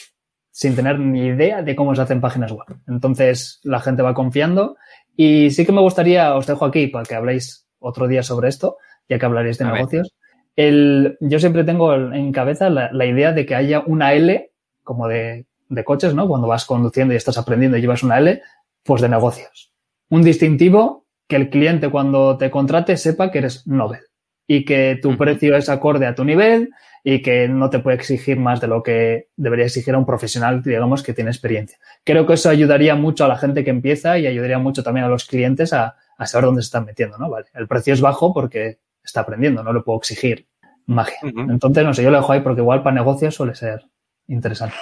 [0.53, 2.67] sin tener ni idea de cómo se hacen páginas web.
[2.87, 4.75] Entonces la gente va confiando
[5.15, 8.77] y sí que me gustaría, os dejo aquí para que habléis otro día sobre esto,
[9.07, 10.13] ya que hablaréis de negocios.
[10.57, 14.51] El, yo siempre tengo en cabeza la, la, idea de que haya una L
[14.83, 16.27] como de, de coches, ¿no?
[16.27, 18.41] Cuando vas conduciendo y estás aprendiendo y llevas una L,
[18.83, 19.70] pues de negocios
[20.11, 24.01] un distintivo que el cliente cuando te contrate sepa que eres Nobel
[24.45, 26.69] y que tu precio es acorde a tu nivel
[27.03, 30.61] y que no te puede exigir más de lo que debería exigir a un profesional,
[30.61, 31.79] digamos, que tiene experiencia.
[32.03, 35.09] Creo que eso ayudaría mucho a la gente que empieza y ayudaría mucho también a
[35.09, 37.29] los clientes a, a saber dónde se están metiendo, ¿no?
[37.29, 40.47] Vale, el precio es bajo porque está aprendiendo, no le puedo exigir
[40.85, 41.17] magia.
[41.23, 43.81] Entonces, no sé, yo lo dejo ahí porque igual para negocios suele ser
[44.27, 44.75] interesante.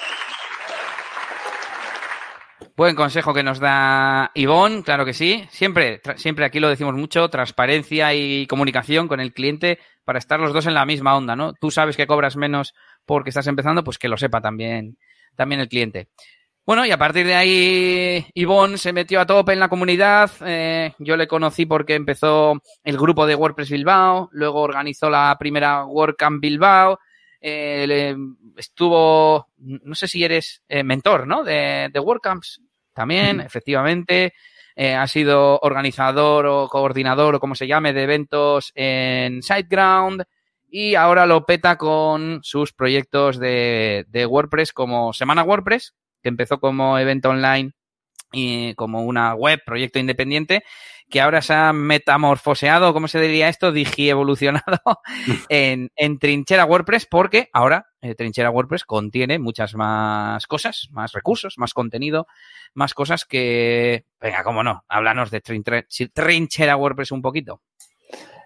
[2.80, 5.46] Buen consejo que nos da Ivonne, claro que sí.
[5.50, 10.54] Siempre, siempre aquí lo decimos mucho, transparencia y comunicación con el cliente para estar los
[10.54, 11.52] dos en la misma onda, ¿no?
[11.52, 12.74] Tú sabes que cobras menos
[13.06, 14.98] porque estás empezando, pues que lo sepa también,
[15.36, 16.08] también el cliente.
[16.66, 20.32] Bueno, y a partir de ahí, Ivonne se metió a tope en la comunidad.
[20.46, 25.84] Eh, yo le conocí porque empezó el grupo de WordPress Bilbao, luego organizó la primera
[25.84, 26.98] WordCamp Bilbao,
[27.42, 28.16] eh,
[28.56, 31.44] estuvo, no sé si eres eh, mentor, ¿no?
[31.44, 32.62] De, de WordCamps
[33.00, 34.34] también, efectivamente.
[34.76, 40.24] Eh, ha sido organizador o coordinador o como se llame de eventos en SiteGround
[40.70, 46.60] y ahora lo peta con sus proyectos de, de WordPress como Semana WordPress, que empezó
[46.60, 47.72] como evento online
[48.34, 50.64] y como una web, proyecto independiente,
[51.10, 53.72] que ahora se ha metamorfoseado, ¿cómo se diría esto?
[53.72, 54.80] Digievolucionado
[55.50, 61.56] en, en Trinchera WordPress, porque ahora eh, Trinchera WordPress contiene muchas más cosas, más recursos,
[61.58, 62.28] más contenido,
[62.74, 67.62] más cosas que, venga, cómo no, háblanos de Trinchera WordPress un poquito.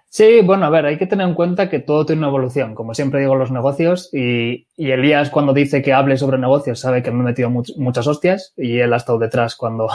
[0.07, 2.93] Sí, bueno, a ver, hay que tener en cuenta que todo tiene una evolución, como
[2.93, 7.09] siempre digo los negocios, y, y Elías cuando dice que hable sobre negocios sabe que
[7.09, 9.89] me he metido muchas hostias y él ha estado detrás cuando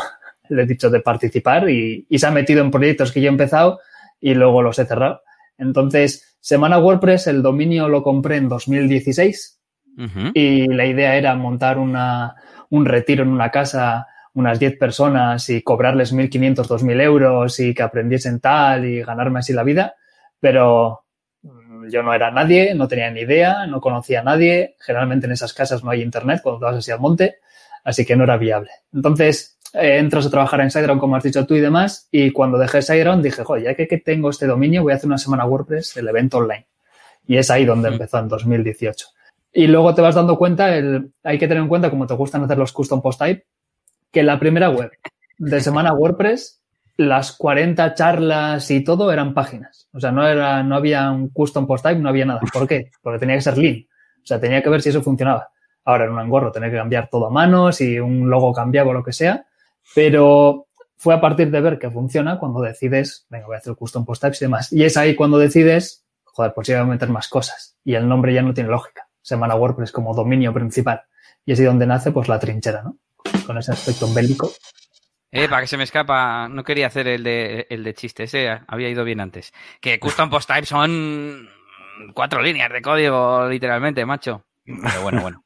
[0.50, 3.32] le he dicho de participar y, y, se ha metido en proyectos que yo he
[3.32, 3.80] empezado
[4.20, 5.22] y luego los he cerrado.
[5.56, 9.60] Entonces, Semana WordPress, el dominio lo compré en 2016
[9.96, 10.30] uh -huh.
[10.34, 12.36] y la idea era montar una,
[12.70, 17.82] un retiro en una casa unas 10 personas y cobrarles 1.500, 2.000 euros y que
[17.82, 19.96] aprendiesen tal y ganarme así la vida
[20.40, 21.04] pero
[21.42, 24.76] mm, yo no era nadie, no tenía ni idea, no conocía a nadie.
[24.80, 27.38] Generalmente en esas casas no hay internet cuando te vas así al monte,
[27.84, 28.70] así que no era viable.
[28.92, 32.82] Entonces, entras a trabajar en Sideron, como has dicho tú y demás, y cuando dejé
[32.82, 35.96] Sideron dije, joder, ya que, que, tengo este dominio, voy a hacer una semana WordPress,
[35.96, 36.66] el evento online.
[37.26, 39.06] Y es ahí donde empezó, en 2018.
[39.52, 42.44] Y luego te vas dando cuenta, el, hay que tener en cuenta, como te gustan
[42.44, 43.44] hacer los custom post type,
[44.10, 44.90] que la primera web
[45.38, 46.58] de semana WordPress
[46.98, 49.88] las 40 charlas y todo eran páginas.
[49.92, 52.40] O sea, no, era, no había un custom post type, no había nada.
[52.52, 52.90] ¿Por qué?
[53.00, 53.86] Porque tenía que ser lean.
[54.22, 55.48] O sea, tenía que ver si eso funcionaba.
[55.84, 58.92] Ahora en un engorro tenía que cambiar todo a mano, si un logo cambiaba o
[58.92, 59.46] lo que sea.
[59.94, 60.66] Pero
[60.96, 64.22] fue a partir de ver que funciona cuando decides, venga, voy a hacer custom post
[64.22, 64.72] types y demás.
[64.72, 67.76] Y es ahí cuando decides, joder, pues ya voy a meter más cosas.
[67.84, 69.08] Y el nombre ya no tiene lógica.
[69.22, 71.02] Semana WordPress como dominio principal.
[71.44, 72.98] Y es ahí donde nace, pues, la trinchera, ¿no?
[73.46, 74.52] Con ese aspecto bélico.
[75.30, 78.60] Eh, para que se me escapa, no quería hacer el de, el de chiste, ese
[78.66, 79.52] había ido bien antes.
[79.80, 81.48] Que custom post type son
[82.14, 84.44] cuatro líneas de código, literalmente, macho.
[84.64, 85.44] Pero bueno, bueno.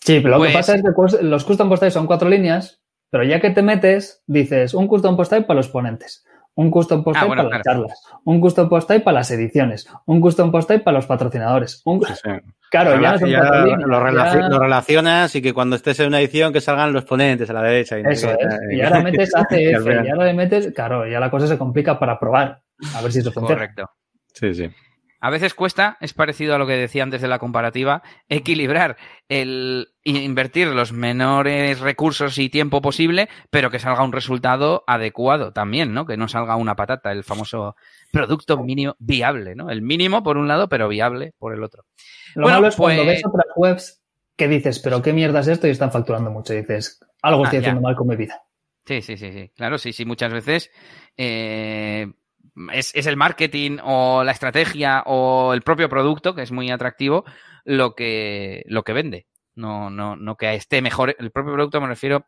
[0.00, 0.50] Sí, pero lo pues...
[0.50, 2.80] que pasa es que los custom post type son cuatro líneas,
[3.10, 7.04] pero ya que te metes, dices un custom post type para los ponentes, un custom
[7.04, 7.82] post type ah, bueno, para claro.
[7.82, 11.06] las charlas, un custom post type para las ediciones, un custom post type para los
[11.06, 11.82] patrocinadores.
[11.84, 12.02] Un...
[12.04, 12.30] Sí, sí.
[12.70, 16.20] Claro, ya, ya, ya lo, relaci ya, lo, relacionas y que cuando estés en una
[16.20, 17.98] edición que salgan los ponentes a la derecha.
[17.98, 18.58] Y eso es.
[18.70, 22.18] Y ahora metes ACF, y ahora le metes, claro, ya la cosa se complica para
[22.18, 22.60] probar,
[22.94, 23.60] a ver si eso funciona.
[23.60, 23.90] Correcto.
[24.34, 24.70] Sí, sí.
[25.20, 28.96] A veces cuesta, es parecido a lo que decía antes de la comparativa, equilibrar
[29.28, 35.92] el invertir los menores recursos y tiempo posible, pero que salga un resultado adecuado también,
[35.92, 36.06] ¿no?
[36.06, 37.74] Que no salga una patata, el famoso
[38.12, 39.70] producto mínimo viable, ¿no?
[39.70, 41.84] El mínimo por un lado, pero viable por el otro.
[42.34, 42.96] Lo bueno, malo es pues...
[42.96, 44.02] cuando ves otras webs
[44.36, 46.54] que dices, pero qué mierda es esto y están facturando mucho.
[46.54, 48.40] Y dices, algo estoy ah, haciendo mal con mi vida.
[48.86, 49.52] Sí, sí, sí, sí.
[49.56, 50.70] Claro, sí, sí, muchas veces
[51.16, 52.06] eh,
[52.72, 57.24] es, es, el marketing o la estrategia o el propio producto, que es muy atractivo,
[57.64, 59.26] lo que, lo que vende.
[59.54, 61.16] No, no, no que esté mejor.
[61.18, 62.26] El propio producto me refiero.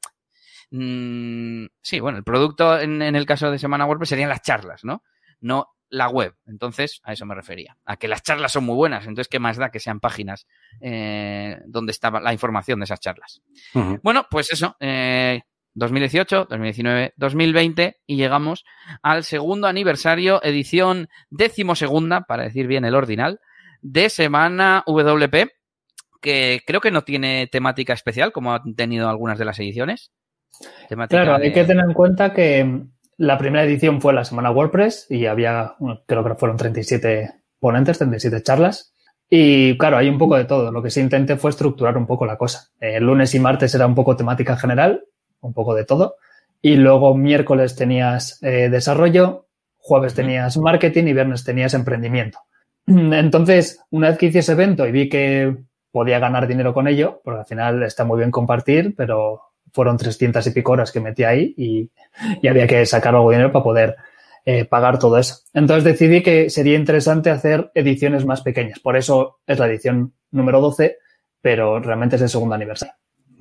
[0.71, 4.85] Mmm, sí, bueno, el producto en, en, el caso de Semana WordPress serían las charlas,
[4.85, 5.03] ¿no?
[5.41, 6.35] No la web.
[6.47, 7.77] Entonces, a eso me refería.
[7.85, 9.07] A que las charlas son muy buenas.
[9.07, 10.47] Entonces, ¿qué más da que sean páginas
[10.81, 13.43] eh, donde estaba la información de esas charlas?
[13.75, 14.01] Uh -huh.
[14.03, 14.77] Bueno, pues eso.
[14.81, 15.43] Eh,
[15.75, 18.65] 2018, 2019, 2020 y llegamos
[19.03, 23.41] al segundo aniversario, edición decimosegunda, para decir bien el ordinal,
[23.83, 25.51] de Semana WP,
[26.21, 30.13] que creo que no tiene temática especial, como han tenido algunas de las ediciones.
[30.89, 31.47] Temática claro, de...
[31.47, 32.83] hay que tener en cuenta que
[33.17, 35.75] la primera edición fue la Semana WordPress y había,
[36.07, 38.95] creo que fueron 37 ponentes, 37 charlas.
[39.33, 40.73] Y claro, hay un poco de todo.
[40.73, 42.71] Lo que se intenté fue estructurar un poco la cosa.
[42.81, 45.05] El lunes y martes era un poco temática general
[45.41, 46.17] un poco de todo.
[46.63, 49.47] Y luego miércoles tenías eh, desarrollo,
[49.79, 52.39] jueves tenías marketing y viernes tenías emprendimiento.
[52.87, 55.57] Entonces, una vez que hice ese evento y vi que
[55.91, 60.47] podía ganar dinero con ello, porque al final está muy bien compartir, pero fueron 300
[60.47, 61.91] y pico horas que metí ahí y,
[62.43, 63.97] y había que sacar algo de dinero para poder
[64.45, 65.41] eh, pagar todo eso.
[65.53, 68.81] Entonces decidí que sería interesante hacer ediciones más pequeñas.
[68.81, 70.97] Por eso es la edición número 12,
[71.43, 72.95] pero realmente es el segundo aniversario.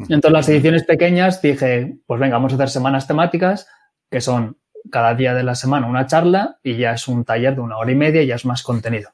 [0.08, 3.68] Entonces, las ediciones pequeñas dije, pues venga, vamos a hacer semanas temáticas,
[4.10, 4.58] que son
[4.90, 7.92] cada día de la semana una charla y ya es un taller de una hora
[7.92, 9.12] y media y ya es más contenido.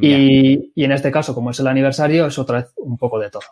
[0.00, 3.28] Y, y, en este caso, como es el aniversario, es otra vez un poco de
[3.28, 3.42] todo.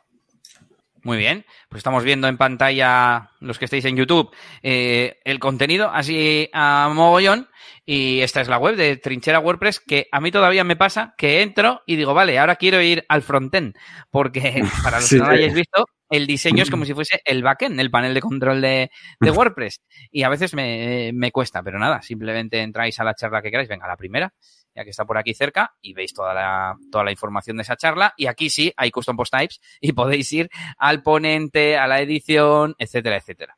[1.02, 4.30] Muy bien, pues estamos viendo en pantalla, los que estéis en YouTube,
[4.62, 7.48] eh, el contenido así a mogollón.
[7.86, 11.42] Y esta es la web de Trinchera WordPress que a mí todavía me pasa que
[11.42, 13.74] entro y digo, vale, ahora quiero ir al frontend.
[14.10, 17.20] Porque para los sí, que no lo hayáis visto, el diseño es como si fuese
[17.24, 18.90] el backend, el panel de control de,
[19.20, 19.80] de WordPress.
[20.10, 23.68] Y a veces me, me, cuesta, pero nada, simplemente entráis a la charla que queráis,
[23.68, 24.34] venga, la primera,
[24.80, 27.76] ya que está por aquí cerca, y veis toda la, toda la información de esa
[27.76, 28.14] charla.
[28.16, 32.74] Y aquí sí hay custom post types y podéis ir al ponente, a la edición,
[32.78, 33.56] etcétera, etcétera.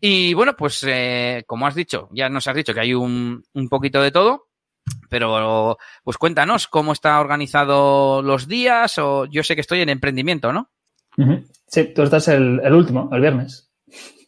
[0.00, 3.68] Y bueno, pues eh, como has dicho, ya nos has dicho que hay un, un
[3.68, 4.48] poquito de todo.
[5.08, 10.52] Pero, pues cuéntanos cómo está organizado los días o yo sé que estoy en emprendimiento,
[10.52, 10.70] ¿no?
[11.68, 13.70] Sí, tú estás el, el último, el viernes.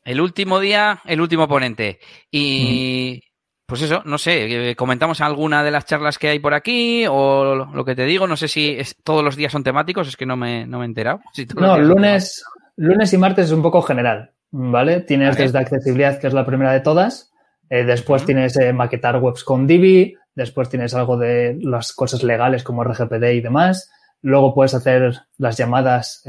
[0.05, 1.99] El último día, el último ponente.
[2.31, 3.21] Y
[3.67, 7.55] pues eso, no sé, eh, comentamos alguna de las charlas que hay por aquí o
[7.55, 10.37] lo que te digo, no sé si todos los días son temáticos, es que no
[10.37, 11.21] me, no me he enterado.
[11.57, 12.45] no, lunes,
[12.77, 15.01] lunes y martes es un poco general, ¿vale?
[15.01, 17.33] Tienes desde accesibilidad, que es la primera de todas,
[17.71, 22.65] eh, después tienes eh, maquetar webs con Divi, después tienes algo de las cosas legales
[22.65, 23.91] como RGPD y demás,
[24.21, 26.23] luego puedes hacer las llamadas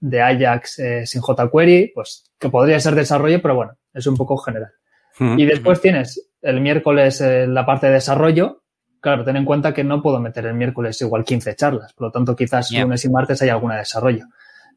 [0.00, 4.72] de Ajax sin jQuery, pues que podría ser desarrollo, pero bueno, es un poco general.
[5.18, 8.62] Y después tienes el miércoles eh, la parte de desarrollo.
[9.00, 12.12] Claro, ten en cuenta que no puedo meter el miércoles igual 15 charlas, por lo
[12.12, 14.26] tanto quizás lunes y martes hay alguna desarrollo.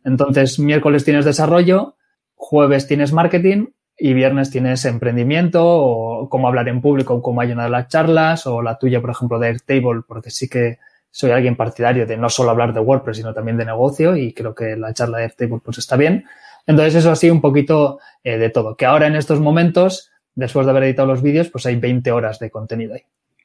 [0.03, 1.95] Entonces, miércoles tienes desarrollo,
[2.35, 7.65] jueves tienes marketing y viernes tienes emprendimiento o cómo hablar en público, cómo hay una
[7.65, 11.55] de las charlas o la tuya, por ejemplo, de Airtable, porque sí que soy alguien
[11.55, 14.93] partidario de no solo hablar de WordPress, sino también de negocio y creo que la
[14.93, 16.25] charla de Airtable pues está bien.
[16.65, 18.75] Entonces, eso así un poquito eh, de todo.
[18.75, 22.39] Que ahora en estos momentos después de haber editado los vídeos, pues hay 20 horas
[22.39, 23.01] de contenido ahí.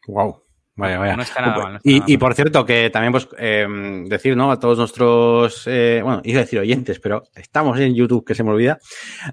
[0.07, 0.43] Wow.
[0.75, 1.17] Vaya, vaya.
[1.17, 3.67] No está nada mal, y, y, por cierto, que también pues eh,
[4.07, 4.51] decir, ¿no?
[4.51, 8.43] A todos nuestros, eh, bueno, iba a decir oyentes, pero estamos en YouTube, que se
[8.43, 8.79] me olvida,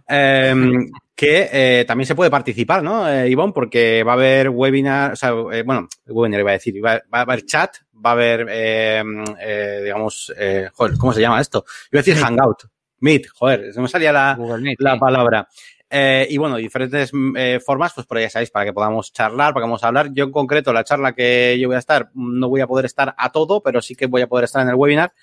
[0.08, 0.54] eh,
[1.16, 3.54] que eh, también se puede participar, ¿no, eh, Ivonne?
[3.54, 7.20] Porque va a haber webinar, o sea, eh, bueno, webinar iba a decir, va, va,
[7.20, 10.34] a haber chat, va a haber, eh, digamos,
[10.74, 11.64] joder, ¿cómo se llama esto?
[11.90, 12.64] Iba a decir Hangout,
[13.00, 14.38] Meet, joder, se me salía la,
[14.78, 15.48] la palabra.
[15.90, 19.12] Eh, y bueno, diferentes mm, eh, formas, pues por ahí ya sabéis, para que podamos
[19.12, 20.14] charlar, para que podamos hablar.
[20.14, 23.16] Yo en concreto, la charla que yo voy a estar, no voy a poder estar
[23.18, 25.14] a todo, pero sí que voy a poder estar en el webinar.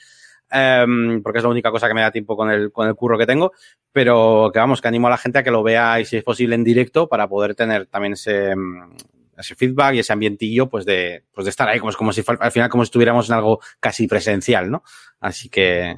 [0.49, 3.19] Um, porque es la única cosa que me da tiempo con el, con el curro
[3.19, 3.53] que tengo,
[3.91, 6.23] pero que vamos, que animo a la gente a que lo vea y si es
[6.23, 8.95] posible en directo para poder tener también ese, mm,
[9.37, 12.53] ese feedback y ese ambientillo, pues de, pues de estar ahí, como, como si al
[12.53, 14.85] final como si estuviéramos en algo casi presencial, ¿no?
[15.19, 15.97] Así que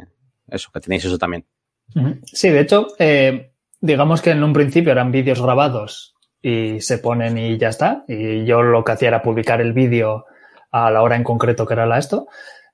[0.49, 1.45] eso, que tenéis eso también.
[2.25, 7.39] Sí, de hecho, eh, digamos que en un principio eran vídeos grabados y se ponen
[7.39, 8.05] y ya está.
[8.09, 10.25] Y yo lo que hacía era publicar el vídeo
[10.71, 12.29] a la hora en concreto que era la esto.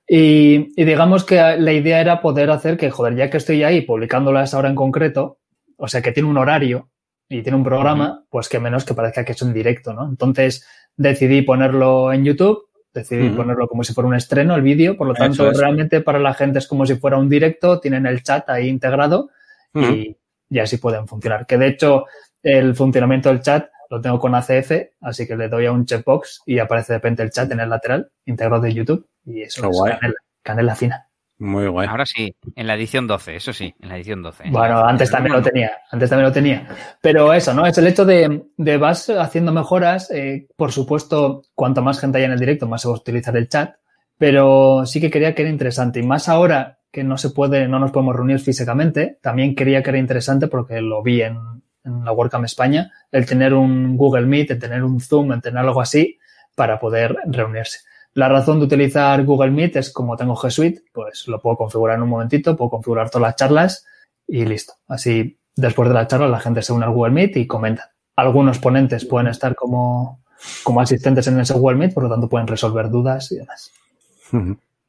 [0.07, 4.37] Y, digamos que la idea era poder hacer que, joder, ya que estoy ahí publicándolo
[4.37, 5.39] a esa hora en concreto,
[5.77, 6.89] o sea que tiene un horario
[7.27, 10.07] y tiene un programa, pues que menos que parezca que es en directo, ¿no?
[10.07, 15.07] Entonces decidí ponerlo en YouTube, decidí ponerlo como si fuera un estreno, el vídeo, por
[15.07, 18.47] lo tanto, realmente para la gente es como si fuera un directo, tienen el chat
[18.47, 19.29] ahí integrado
[19.73, 20.15] y,
[20.49, 21.45] y así pueden funcionar.
[21.45, 22.05] Que de hecho,
[22.43, 24.71] el funcionamiento del chat lo tengo con ACF,
[25.01, 27.69] así que le doy a un checkbox y aparece de repente el chat en el
[27.69, 31.07] lateral, integrado de YouTube, y eso es canela, canela, fina.
[31.37, 31.87] Muy guay.
[31.87, 34.45] Ahora sí, en la edición 12, eso sí, en la edición 12.
[34.51, 36.67] Bueno, antes también lo tenía, antes también lo tenía.
[37.01, 37.65] Pero eso, ¿no?
[37.65, 40.09] Es el hecho de, de vas haciendo mejoras.
[40.11, 43.35] Eh, por supuesto, cuanto más gente haya en el directo, más se va a utilizar
[43.35, 43.75] el chat.
[44.17, 45.99] Pero sí que quería que era interesante.
[45.99, 49.89] Y más ahora que no se puede, no nos podemos reunir físicamente, también quería que
[49.89, 51.37] era interesante porque lo vi en,
[51.83, 55.81] la WordCamp España, el tener un Google Meet, el tener un Zoom, el tener algo
[55.81, 56.17] así
[56.55, 57.79] para poder reunirse.
[58.13, 61.97] La razón de utilizar Google Meet es como tengo G Suite, pues lo puedo configurar
[61.97, 63.85] en un momentito, puedo configurar todas las charlas
[64.25, 64.75] y listo.
[64.87, 67.91] Así, después de la charla, la gente se une al Google Meet y comenta.
[68.15, 70.21] Algunos ponentes pueden estar como,
[70.63, 73.71] como asistentes en ese Google Meet, por lo tanto pueden resolver dudas y demás.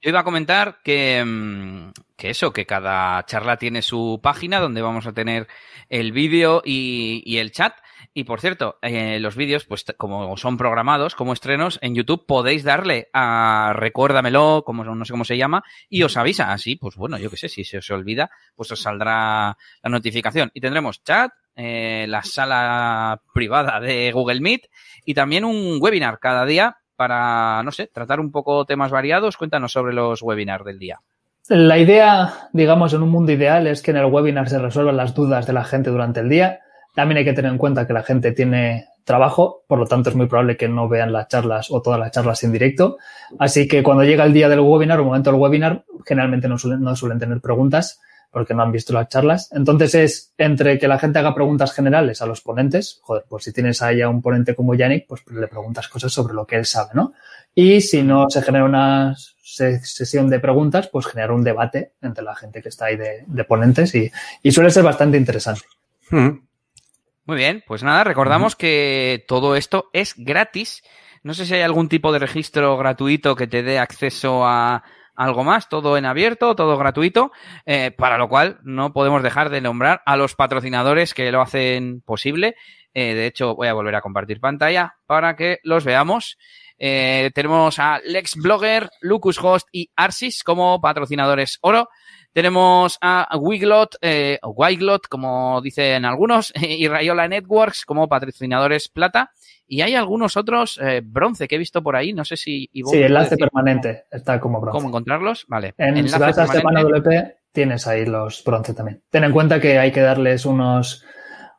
[0.03, 4.83] Yo iba a comentar que, mm, que, eso, que cada charla tiene su página donde
[4.83, 5.49] vamos a tener
[5.89, 7.75] el vídeo y, el chat.
[8.13, 12.65] Y por cierto, eh, los vídeos, pues como son programados como estrenos en YouTube, podéis
[12.65, 16.53] darle a recuérdamelo, como no sé cómo se llama, y os avisa.
[16.53, 20.51] Así, pues bueno, yo qué sé, si se os olvida, pues os saldrá la notificación.
[20.55, 24.69] Y tendremos chat, eh, la sala privada de Google Meet
[25.07, 29.37] y también un webinar cada día para, no sé, tratar un poco temas variados.
[29.37, 31.01] Cuéntanos sobre los webinars del día.
[31.49, 35.15] La idea, digamos, en un mundo ideal es que en el webinar se resuelvan las
[35.15, 36.61] dudas de la gente durante el día.
[36.95, 40.17] También hay que tener en cuenta que la gente tiene trabajo, por lo tanto es
[40.17, 42.97] muy probable que no vean las charlas o todas las charlas en directo.
[43.39, 46.59] Así que cuando llega el día del webinar o el momento del webinar, generalmente no
[46.59, 48.01] suelen, no suelen tener preguntas
[48.37, 49.49] porque no han visto las charlas.
[49.51, 53.53] Entonces es entre que la gente haga preguntas generales a los ponentes, joder, pues si
[53.55, 56.67] tienes ahí a un ponente como Yannick, pues le preguntas cosas sobre lo que él
[56.67, 57.15] sabe, ¿no?
[57.55, 62.37] Y si no se genera una sesión de preguntas, pues generar un debate entre la
[62.37, 64.13] gente que está ahí de, ponentes y,
[64.51, 65.63] suele ser bastante interesante.
[66.11, 70.83] Muy bien, pues nada, recordamos que todo esto es gratis.
[71.23, 74.85] No sé si hay algún tipo de registro gratuito que te dé acceso a,
[75.17, 77.33] algo más, todo en abierto, todo gratuito,
[77.65, 82.03] eh, para lo cual no podemos dejar de nombrar a los patrocinadores que lo hacen
[82.03, 82.57] posible.
[82.95, 86.39] Eh, de hecho, voy a volver a compartir pantalla para que los veamos.
[86.79, 91.89] Eh, tenemos a Lex Blogger, Lucas Host y Arsis como patrocinadores oro.
[92.37, 99.31] Tenemos a Wiglot, eh, Wiglot, como dicen algunos, y Rayola Networks como patrocinadores plata.
[99.67, 102.13] Y hay algunos otros eh, bronce que he visto por ahí.
[102.13, 102.69] No sé si.
[102.71, 104.77] sí, enlace permanente está como bronce.
[104.77, 105.47] ¿Cómo encontrarlos?
[105.49, 105.73] Vale.
[105.79, 107.09] En, si vas a WP,
[107.53, 109.03] tienes ahí los bronce también.
[109.09, 111.07] Ten en cuenta que hay que darles unos,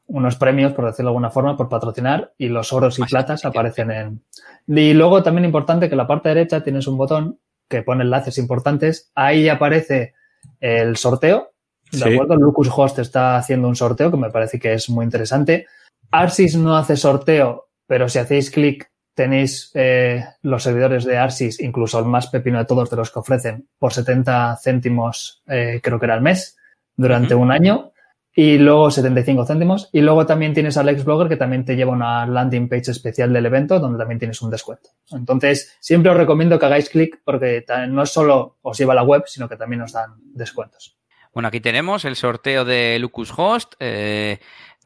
[0.05, 3.89] unos premios, por decirlo de alguna forma, por patrocinar y los oros y platas aparecen
[3.89, 4.23] en.
[4.67, 8.37] Y luego también importante que en la parte derecha tienes un botón que pone enlaces
[8.37, 9.11] importantes.
[9.15, 10.13] Ahí aparece
[10.59, 11.51] el sorteo.
[11.91, 12.35] ¿De acuerdo?
[12.35, 15.67] Lucas Host está haciendo un sorteo que me parece que es muy interesante.
[16.11, 21.97] Arsis no hace sorteo, pero si hacéis clic tenéis eh, los servidores de Arsis, incluso
[21.97, 26.05] el más pepino de todos de los que ofrecen, por 70 céntimos, eh, creo que
[26.05, 26.55] era el mes,
[26.95, 27.93] durante un año.
[28.39, 29.89] Y luego 75 céntimos.
[29.91, 33.47] Y luego también tienes al Blogger que también te lleva una landing page especial del
[33.47, 34.91] evento donde también tienes un descuento.
[35.11, 39.23] Entonces, siempre os recomiendo que hagáis clic porque no solo os lleva a la web,
[39.25, 40.95] sino que también os dan descuentos.
[41.33, 43.73] Bueno, aquí tenemos el sorteo de Lucas Host.
[43.79, 44.37] Eh,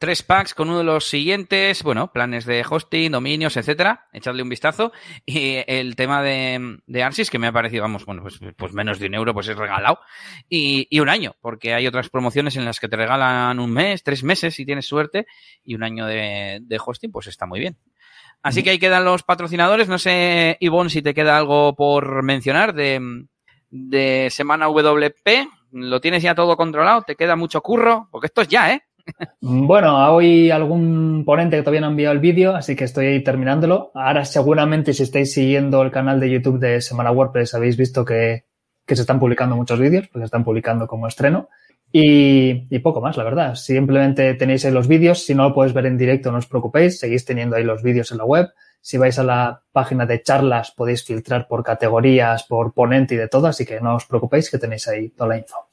[0.02, 4.08] tres packs con uno de los siguientes, bueno, planes de hosting, dominios, etcétera.
[4.12, 4.90] Echadle un vistazo.
[5.24, 8.98] Y el tema de, de Arsis, que me ha parecido, vamos, bueno, pues, pues menos
[8.98, 10.00] de un euro, pues es regalado.
[10.48, 14.02] Y, y, un año, porque hay otras promociones en las que te regalan un mes,
[14.02, 15.24] tres meses si tienes suerte,
[15.62, 17.78] y un año de, de hosting, pues está muy bien.
[18.42, 19.86] Así que ahí quedan los patrocinadores.
[19.86, 23.24] No sé, Ivonne, si te queda algo por mencionar de,
[23.70, 25.48] de Semana WP.
[25.70, 27.02] ¿Lo tienes ya todo controlado?
[27.02, 28.08] ¿Te queda mucho curro?
[28.10, 28.82] Porque esto es ya, ¿eh?
[29.40, 33.24] Bueno, hay algún ponente que todavía no ha enviado el vídeo, así que estoy ahí
[33.24, 33.90] terminándolo.
[33.94, 38.44] Ahora seguramente si estáis siguiendo el canal de YouTube de Semana WordPress habéis visto que,
[38.86, 41.48] que se están publicando muchos vídeos, porque se están publicando como estreno.
[41.94, 43.54] Y, y, poco más, la verdad.
[43.54, 45.26] Simplemente tenéis ahí los vídeos.
[45.26, 46.98] Si no lo podéis ver en directo, no os preocupéis.
[46.98, 48.48] Seguís teniendo ahí los vídeos en la web.
[48.80, 53.28] Si vais a la página de charlas, podéis filtrar por categorías, por ponente y de
[53.28, 53.46] todo.
[53.46, 55.68] Así que no os preocupéis que tenéis ahí toda la info.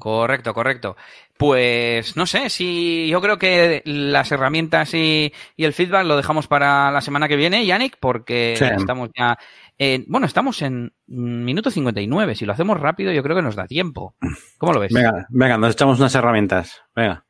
[0.00, 0.96] Correcto, correcto.
[1.36, 6.46] Pues no sé, si yo creo que las herramientas y, y, el feedback lo dejamos
[6.48, 8.64] para la semana que viene, Yannick, porque sí.
[8.64, 9.38] estamos ya
[9.76, 12.34] en, bueno, estamos en minuto 59.
[12.34, 14.14] Si lo hacemos rápido, yo creo que nos da tiempo.
[14.58, 14.92] ¿Cómo lo ves?
[14.92, 16.82] Venga, venga, nos echamos unas herramientas.
[16.96, 17.24] Venga.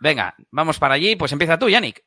[0.00, 1.16] Venga, vamos para allí.
[1.16, 2.02] Pues empieza tú, Yannick.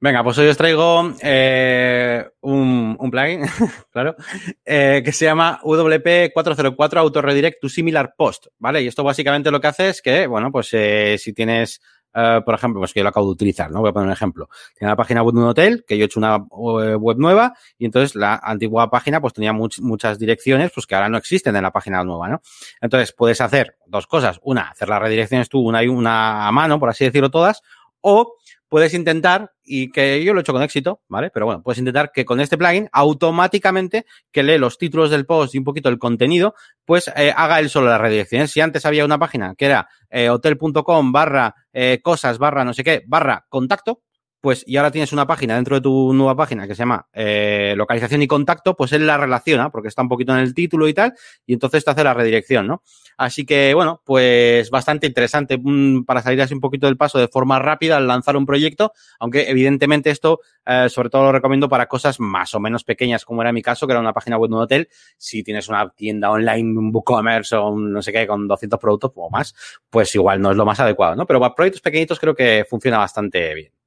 [0.00, 3.42] Venga, pues hoy os traigo eh, un, un, plugin,
[3.90, 4.16] claro,
[4.64, 8.82] eh, que se llama WP404 Auto Redirect to Similar Post, ¿vale?
[8.82, 11.80] Y esto básicamente lo que hace es que, bueno, pues eh, si tienes,
[12.12, 13.80] por ejemplo, pues que yo lo acabo de utilizar, ¿no?
[13.80, 14.48] Voy a poner un ejemplo.
[14.76, 17.86] Tiene la página web de un hotel, que yo he hecho una web nueva, y
[17.86, 21.62] entonces la antigua página pues tenía much, muchas direcciones, pues que ahora no existen en
[21.62, 22.42] la página nueva, ¿no?
[22.80, 24.38] Entonces puedes hacer dos cosas.
[24.42, 27.62] Una, hacer las redirecciones tú, una y una a mano, por así decirlo todas,
[28.00, 28.36] o
[28.74, 31.30] puedes intentar, y que yo lo he hecho con éxito, ¿vale?
[31.30, 35.54] Pero bueno, puedes intentar que con este plugin automáticamente que lee los títulos del post
[35.54, 38.50] y un poquito el contenido, pues eh, haga él solo las redirecciones.
[38.50, 42.82] Si antes había una página que era eh, hotel.com barra eh, cosas barra no sé
[42.82, 44.00] qué barra contacto,
[44.44, 47.72] pues y ahora tienes una página dentro de tu nueva página que se llama eh,
[47.78, 50.92] localización y contacto, pues él la relaciona porque está un poquito en el título y
[50.92, 51.14] tal,
[51.46, 52.82] y entonces te hace la redirección, ¿no?
[53.16, 55.58] Así que, bueno, pues bastante interesante
[56.06, 59.48] para salir así un poquito del paso de forma rápida al lanzar un proyecto, aunque
[59.48, 63.50] evidentemente esto eh, sobre todo lo recomiendo para cosas más o menos pequeñas, como era
[63.50, 64.88] mi caso, que era una página web de un hotel.
[65.16, 69.10] Si tienes una tienda online, un WooCommerce o un no sé qué con 200 productos
[69.14, 69.54] o más,
[69.88, 71.26] pues igual no es lo más adecuado, ¿no?
[71.26, 73.83] Pero para proyectos pequeñitos creo que funciona bastante bien.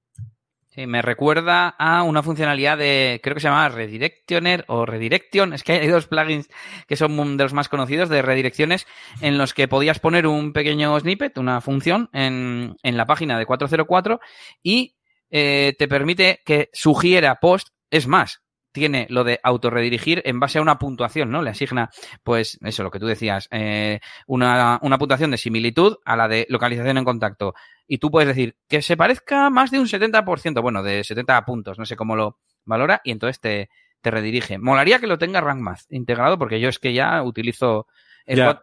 [0.86, 5.54] Me recuerda a una funcionalidad de, creo que se llama Redirectioner o Redirection.
[5.54, 6.50] Es que hay dos plugins
[6.88, 8.86] que son de los más conocidos de redirecciones
[9.22, 13.48] en los que podías poner un pequeño snippet, una función en, en la página de
[13.48, 14.20] 404
[14.62, 14.98] y
[15.32, 17.70] eh, te permite que sugiera post.
[17.90, 18.42] Es más,
[18.78, 21.42] tiene lo de autorredirigir en base a una puntuación, ¿no?
[21.42, 21.90] Le asigna,
[22.22, 26.46] pues, eso, lo que tú decías, eh, una, una puntuación de similitud a la de
[26.48, 27.56] localización en contacto.
[27.88, 31.80] Y tú puedes decir que se parezca más de un 70%, bueno, de 70 puntos,
[31.80, 33.70] no sé cómo lo valora, y entonces te,
[34.02, 34.60] te redirige.
[34.60, 37.88] Molaría que lo tenga RankMath integrado, porque yo es que ya utilizo
[38.28, 38.62] el, Ya.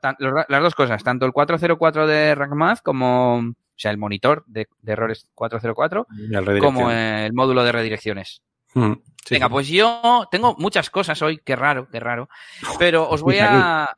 [0.48, 4.92] las dos cosas, tanto el 404 de RankMath como, o sea, el monitor de, de
[4.92, 8.42] errores 404, Y el como el módulo de redirecciones.
[8.74, 8.92] Mm,
[9.24, 9.50] sí, Venga, sí.
[9.52, 12.28] pues yo tengo muchas cosas hoy, qué raro, qué raro.
[12.78, 13.96] Pero os voy a Ah,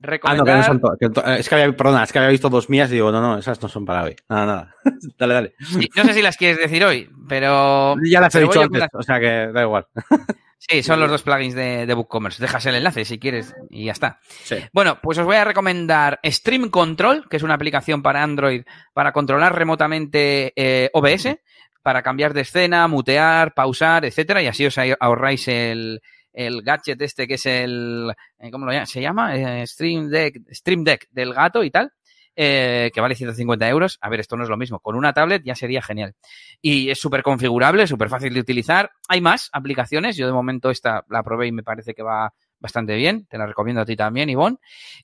[0.00, 0.44] no, recomendar.
[0.46, 2.90] que no son que eh, es que había, perdona, es que había visto dos mías
[2.90, 4.16] y digo, no, no, esas no son para hoy.
[4.28, 4.74] Nada, nada.
[5.18, 5.54] dale, dale.
[5.60, 7.94] Sí, no sé si las quieres decir hoy, pero.
[8.10, 9.86] Ya las he dicho a antes, o sea que da igual.
[10.66, 12.40] Sí, son los dos plugins de, de WooCommerce.
[12.40, 14.18] Dejas el enlace si quieres y ya está.
[14.44, 14.56] Sí.
[14.72, 18.62] Bueno, pues os voy a recomendar Stream Control, que es una aplicación para Android
[18.94, 21.36] para controlar remotamente eh, OBS,
[21.84, 26.00] para cambiar de escena, mutear, pausar, etcétera, y así os ahorráis el,
[26.32, 28.86] el gadget este que es el, eh, ¿cómo lo llama?
[28.86, 29.36] se llama?
[29.36, 31.92] Eh, Stream Deck, Stream Deck del gato y tal
[32.36, 33.98] eh, que vale 150 euros.
[34.00, 34.80] A ver, esto no es lo mismo.
[34.80, 36.14] Con una tablet ya sería genial.
[36.60, 38.90] Y es súper configurable, súper fácil de utilizar.
[39.08, 40.16] Hay más aplicaciones.
[40.16, 43.26] Yo de momento esta la probé y me parece que va bastante bien.
[43.26, 44.56] Te la recomiendo a ti también, Ivonne.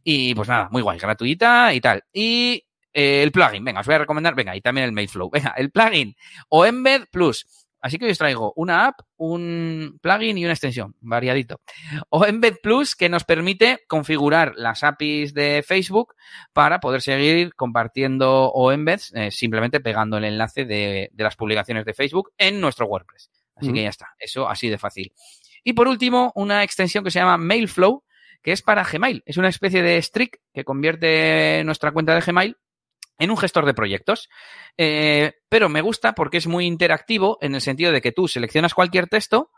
[0.03, 2.03] Y pues nada, muy guay, gratuita y tal.
[2.13, 5.31] Y eh, el plugin, venga, os voy a recomendar, venga, y también el Mailflow.
[5.31, 6.15] Venga, el plugin
[6.49, 7.47] o Embed Plus.
[7.83, 11.63] Así que os traigo una app, un plugin y una extensión, variadito.
[12.11, 16.15] O Embed Plus, que nos permite configurar las APIs de Facebook
[16.53, 21.95] para poder seguir compartiendo o embeds eh, simplemente pegando el enlace de, las publicaciones de
[21.95, 23.31] Facebook en nuestro WordPress.
[23.57, 25.13] Así que ya está, eso así de fácil.
[25.65, 28.05] Y por último, una extensión que se llama Mailflow,
[28.43, 29.23] que es para Gmail.
[29.27, 32.57] Es una especie de streak que convierte nuestra cuenta de Gmail
[33.21, 34.29] en un gestor de proyectos.
[34.77, 38.75] Eh, pero me gusta porque es muy interactivo en el sentido de que tú seleccionas
[38.75, 39.51] cualquier texto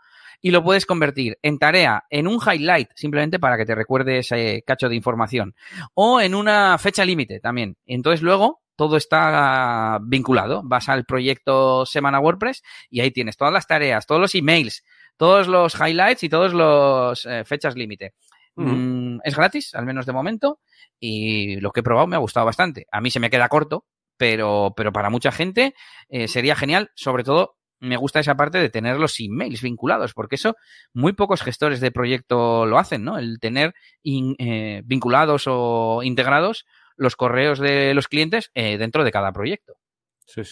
[0.43, 4.63] y lo puedes convertir en tarea, en un highlight, simplemente para que te recuerde ese
[4.67, 5.55] cacho de información,
[5.95, 7.77] o en una fecha límite también.
[7.87, 10.63] Entonces luego todo está vinculado.
[10.65, 14.83] Vas al proyecto Semana WordPress y ahí tienes todas las tareas, todos los emails,
[15.17, 18.15] todos los highlights y todos los eh, fechas límite.
[18.55, 20.61] Mm, es gratis, al menos de momento,
[21.01, 22.87] y lo que he probado me ha gustado bastante.
[22.93, 23.87] A mí se me queda corto,
[24.17, 25.75] pero, pero para mucha gente
[26.09, 30.37] eh, sería genial, sobre todo me gusta esa parte de tener los emails vinculados, porque
[30.37, 30.55] eso
[30.93, 33.19] muy pocos gestores de proyecto lo hacen, ¿no?
[33.19, 33.75] El tener
[34.05, 36.65] eh, vinculados o integrados
[36.97, 39.75] los correos de los clientes eh, dentro de cada proyecto.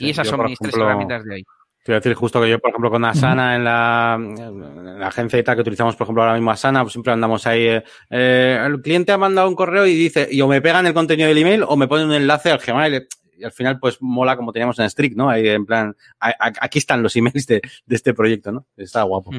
[0.01, 1.45] Y esas son mis tres herramientas de hoy.
[1.83, 5.07] Te voy a decir justo que yo, por ejemplo, con Asana en la, en la
[5.07, 7.67] agencia y tal que utilizamos, por ejemplo, ahora mismo Asana, pues siempre andamos ahí.
[7.67, 10.93] Eh, eh, el cliente ha mandado un correo y dice, y o me pegan el
[10.93, 13.07] contenido del email o me ponen un enlace al Gmail.
[13.39, 15.31] Y al final, pues mola como teníamos en Strict, ¿no?
[15.31, 18.67] Ahí en plan, aquí están los emails de, de este proyecto, ¿no?
[18.77, 19.31] Está guapo.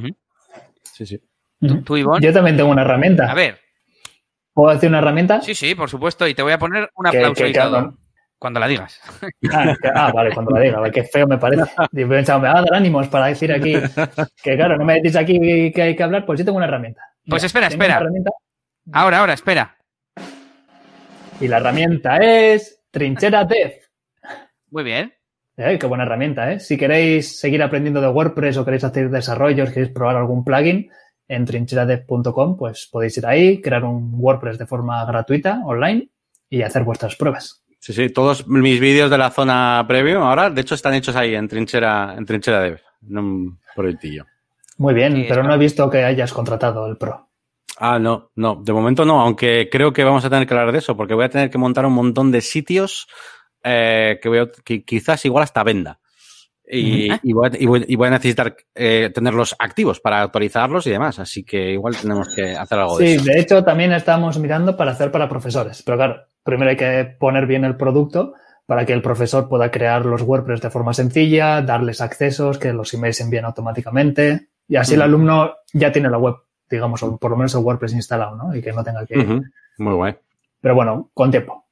[0.93, 1.21] Sí, sí.
[1.85, 2.25] ¿Tú, Ivonne?
[2.25, 3.29] Yo también tengo una herramienta.
[3.29, 3.59] A ver.
[4.53, 5.41] ¿Puedo decir una herramienta?
[5.41, 6.27] Sí, sí, por supuesto.
[6.27, 7.43] Y te voy a poner un aplauso
[8.41, 8.99] cuando la digas.
[9.53, 10.89] Ah, ah, vale, cuando la diga.
[10.89, 11.63] Qué feo me parece.
[11.91, 13.73] me va a dar ánimos para decir aquí
[14.43, 17.03] que, claro, no me decís aquí que hay que hablar, pues yo tengo una herramienta.
[17.29, 18.01] pues espera, espera.
[18.91, 19.77] Ahora, ahora, espera.
[21.39, 23.73] Y la herramienta es Trinchera Dev.
[24.71, 25.13] Muy bien.
[25.55, 26.59] Eh, qué buena herramienta, ¿eh?
[26.59, 30.89] Si queréis seguir aprendiendo de WordPress o queréis hacer desarrollos, queréis probar algún plugin
[31.27, 36.09] en trincheradev.com, pues podéis ir ahí, crear un WordPress de forma gratuita, online,
[36.49, 37.61] y hacer vuestras pruebas.
[37.81, 41.33] Sí, sí, todos mis vídeos de la zona previo ahora, de hecho, están hechos ahí
[41.33, 42.79] en trinchera, en trinchera dev,
[43.09, 44.27] en un proyectillo.
[44.77, 47.27] Muy bien, pero no he visto que hayas contratado el Pro.
[47.77, 50.77] Ah, no, no, de momento no, aunque creo que vamos a tener que hablar de
[50.77, 53.07] eso, porque voy a tener que montar un montón de sitios
[53.63, 55.99] eh, que, voy a, que quizás igual hasta venda.
[56.73, 61.17] Y, voy, a, necesitar eh, tenerlos activos para actualizarlos y demás.
[61.17, 63.23] Así que igual tenemos que hacer algo de eso.
[63.23, 65.83] Sí, de hecho también estamos mirando para hacer para profesores.
[65.83, 68.33] Pero claro, primero hay que poner bien el producto
[68.65, 72.93] para que el profesor pueda crear los WordPress de forma sencilla, darles accesos, que los
[72.93, 74.47] emails se envíen automáticamente.
[74.67, 76.35] Y así el alumno ya tiene la web,
[76.69, 78.55] digamos, o por lo menos el WordPress instalado, ¿no?
[78.55, 79.41] Y que no tenga que...
[79.77, 80.15] Muy guay.
[80.61, 81.65] Pero bueno, con tiempo.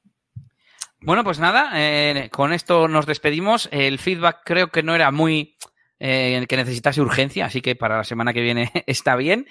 [1.02, 3.70] Bueno, pues nada, eh, con esto nos despedimos.
[3.72, 5.56] El feedback creo que no era muy
[6.00, 9.46] eh, que necesitase urgencia, así que para la semana que viene está bien.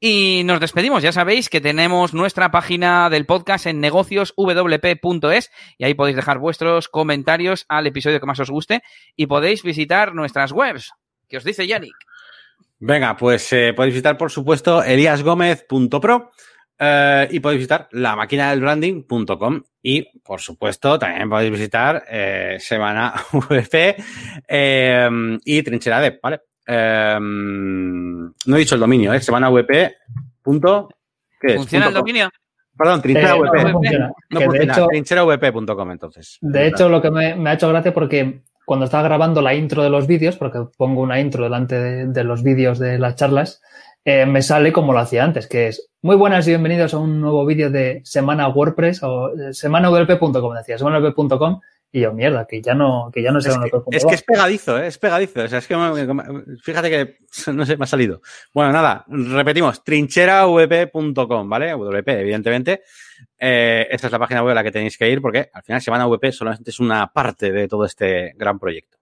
[0.00, 1.02] Y nos despedimos.
[1.02, 6.88] Ya sabéis que tenemos nuestra página del podcast en negocioswp.es y ahí podéis dejar vuestros
[6.88, 8.82] comentarios al episodio que más os guste
[9.14, 10.92] y podéis visitar nuestras webs.
[11.28, 11.94] ¿Qué os dice Yannick?
[12.78, 16.30] Venga, pues eh, podéis visitar, por supuesto, eliasgomez.pro
[16.82, 22.56] eh, y podéis visitar la máquina del branding.com y, por supuesto, también podéis visitar eh,
[22.58, 23.96] Semana VP
[24.48, 26.40] eh, y Trinchera Dev, ¿vale?
[26.66, 29.20] no he dicho el dominio, ¿eh?
[29.20, 29.96] Semana VP.
[31.56, 32.30] ¿Funciona el dominio?
[32.78, 34.12] Perdón, trinchera No funciona.
[34.30, 35.92] No funciona.
[35.92, 36.38] entonces.
[36.40, 39.90] De hecho, lo que me, ha hecho gracia porque cuando estaba grabando la intro de
[39.90, 43.60] los vídeos, porque pongo una intro delante de los vídeos de las charlas,
[44.04, 47.20] eh, me sale como lo hacía antes, que es muy buenas y bienvenidos a un
[47.20, 51.60] nuevo vídeo de Semana WordPress o eh, semanawp.com, decía, semanawp.com
[51.92, 54.22] y yo, mierda, que ya no, que ya no sé es que, es que es
[54.22, 54.86] pegadizo, ¿eh?
[54.86, 55.42] es pegadizo.
[55.42, 55.74] O sea, es que
[56.62, 57.16] fíjate que
[57.52, 58.22] no sé, me ha salido.
[58.54, 61.74] Bueno, nada, repetimos, trincheravp.com, ¿vale?
[61.74, 62.82] WP, evidentemente.
[63.36, 65.82] Eh, esta es la página web a la que tenéis que ir porque al final
[65.82, 68.98] Semana WP solamente es una parte de todo este gran proyecto.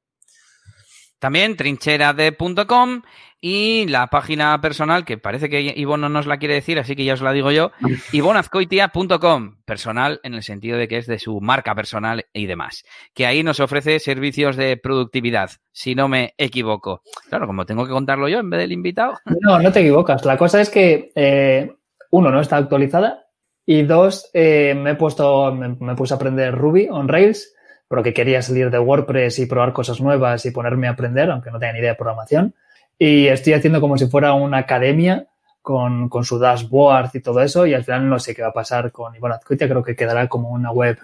[1.19, 3.03] También trincherade.com
[3.41, 7.05] y la página personal, que parece que Ivonne no nos la quiere decir, así que
[7.05, 7.71] ya os la digo yo,
[8.13, 12.85] ivonazcoitia.com, personal en el sentido de que es de su marca personal y demás,
[13.15, 17.03] que ahí nos ofrece servicios de productividad, si no me equivoco.
[17.29, 19.15] Claro, como tengo que contarlo yo en vez del invitado.
[19.41, 20.25] No, no te equivocas.
[20.25, 21.73] La cosa es que, eh,
[22.11, 23.27] uno, no está actualizada
[23.65, 27.55] y dos, eh, me he puesto, me, me puse a aprender Ruby on Rails
[27.87, 31.59] porque quería salir de WordPress y probar cosas nuevas y ponerme a aprender, aunque no
[31.59, 32.55] tenía ni idea de programación.
[32.99, 35.27] Y estoy haciendo como si fuera una academia
[35.63, 37.67] con, con su dashboard y todo eso.
[37.67, 39.69] Y al final no sé qué va a pasar con Ivonne Azcoitia.
[39.69, 40.99] Creo que quedará como una web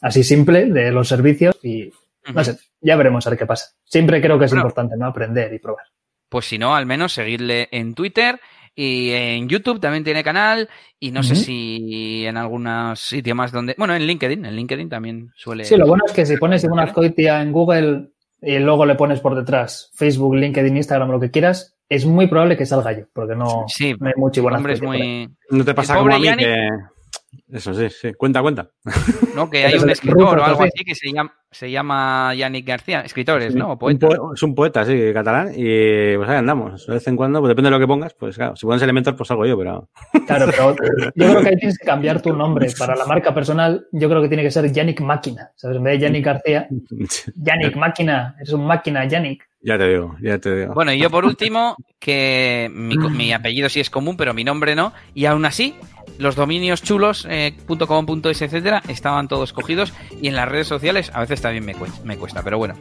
[0.00, 1.90] así simple de los servicios y
[2.32, 3.72] no sé, ya veremos a ver qué pasa.
[3.84, 4.62] Siempre creo que es Bueno.
[4.62, 5.06] importante, ¿no?
[5.06, 5.86] Aprender y probar.
[6.28, 8.40] Pues si no, al menos seguirle en Twitter
[8.74, 10.68] y en YouTube también tiene canal
[10.98, 13.74] y no sé si en algunos sitios más donde...
[13.76, 15.64] Bueno, en LinkedIn, en LinkedIn también suele...
[15.64, 18.11] Sí, lo bueno es que si pones Ivonne Azcoitia en Google
[18.42, 22.56] y luego le pones por detrás Facebook, LinkedIn, Instagram, lo que quieras, es muy probable
[22.56, 25.30] que salga yo, porque no, Sí, no hay mucho Ivonne hombre es muy...
[25.50, 26.68] No te pasa El como a mí Yannick- que...
[27.48, 28.12] Eso sí, sí.
[28.14, 28.70] Cuenta, cuenta.
[29.34, 29.48] ¿no?
[29.50, 33.00] Que hay un escritor o algo así que se llama, se llama Yannick García.
[33.02, 33.68] Escritores, ¿no?
[33.68, 34.06] O Un poeta.
[34.08, 35.52] poe- es un poeta, sí, catalán.
[35.54, 36.86] Y pues ahí andamos.
[36.86, 39.14] De vez en cuando, pues depende de lo que pongas, pues claro, si pones elementos,
[39.14, 39.88] pues salgo yo, pero...
[40.26, 40.76] Claro, pero
[41.14, 42.68] yo creo que ahí tienes que cambiar tu nombre.
[42.78, 45.50] Para la marca personal, yo creo que tiene que ser Yannick Máquina.
[45.56, 45.76] ¿Sabes?
[45.76, 46.68] En vez de Yannick García,
[47.36, 48.34] Yannick Máquina.
[48.38, 49.48] Eres un máquina, Yannick.
[49.62, 50.74] Ya te digo, ya te digo.
[50.74, 54.74] Bueno, y yo por último, que mi, mi apellido sí es común, pero mi nombre
[54.74, 54.92] no.
[55.14, 55.74] Y aún así,
[56.18, 57.54] los dominios chulos, eh,
[57.86, 59.92] .com, .es, etcétera, estaban todos cogidos.
[60.20, 62.74] Y en las redes sociales a veces también me cuesta, me cuesta pero bueno.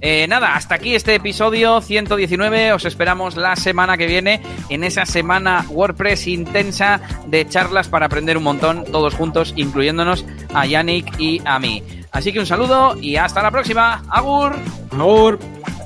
[0.00, 2.72] Eh, nada, hasta aquí este episodio 119.
[2.72, 8.36] Os esperamos la semana que viene en esa semana WordPress intensa de charlas para aprender
[8.36, 10.24] un montón, todos juntos, incluyéndonos
[10.54, 11.82] a Yannick y a mí.
[12.12, 14.02] Así que un saludo y hasta la próxima.
[14.08, 14.54] Agur.
[14.90, 15.38] Favor.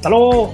[0.02, 0.52] ¡Hasta luego!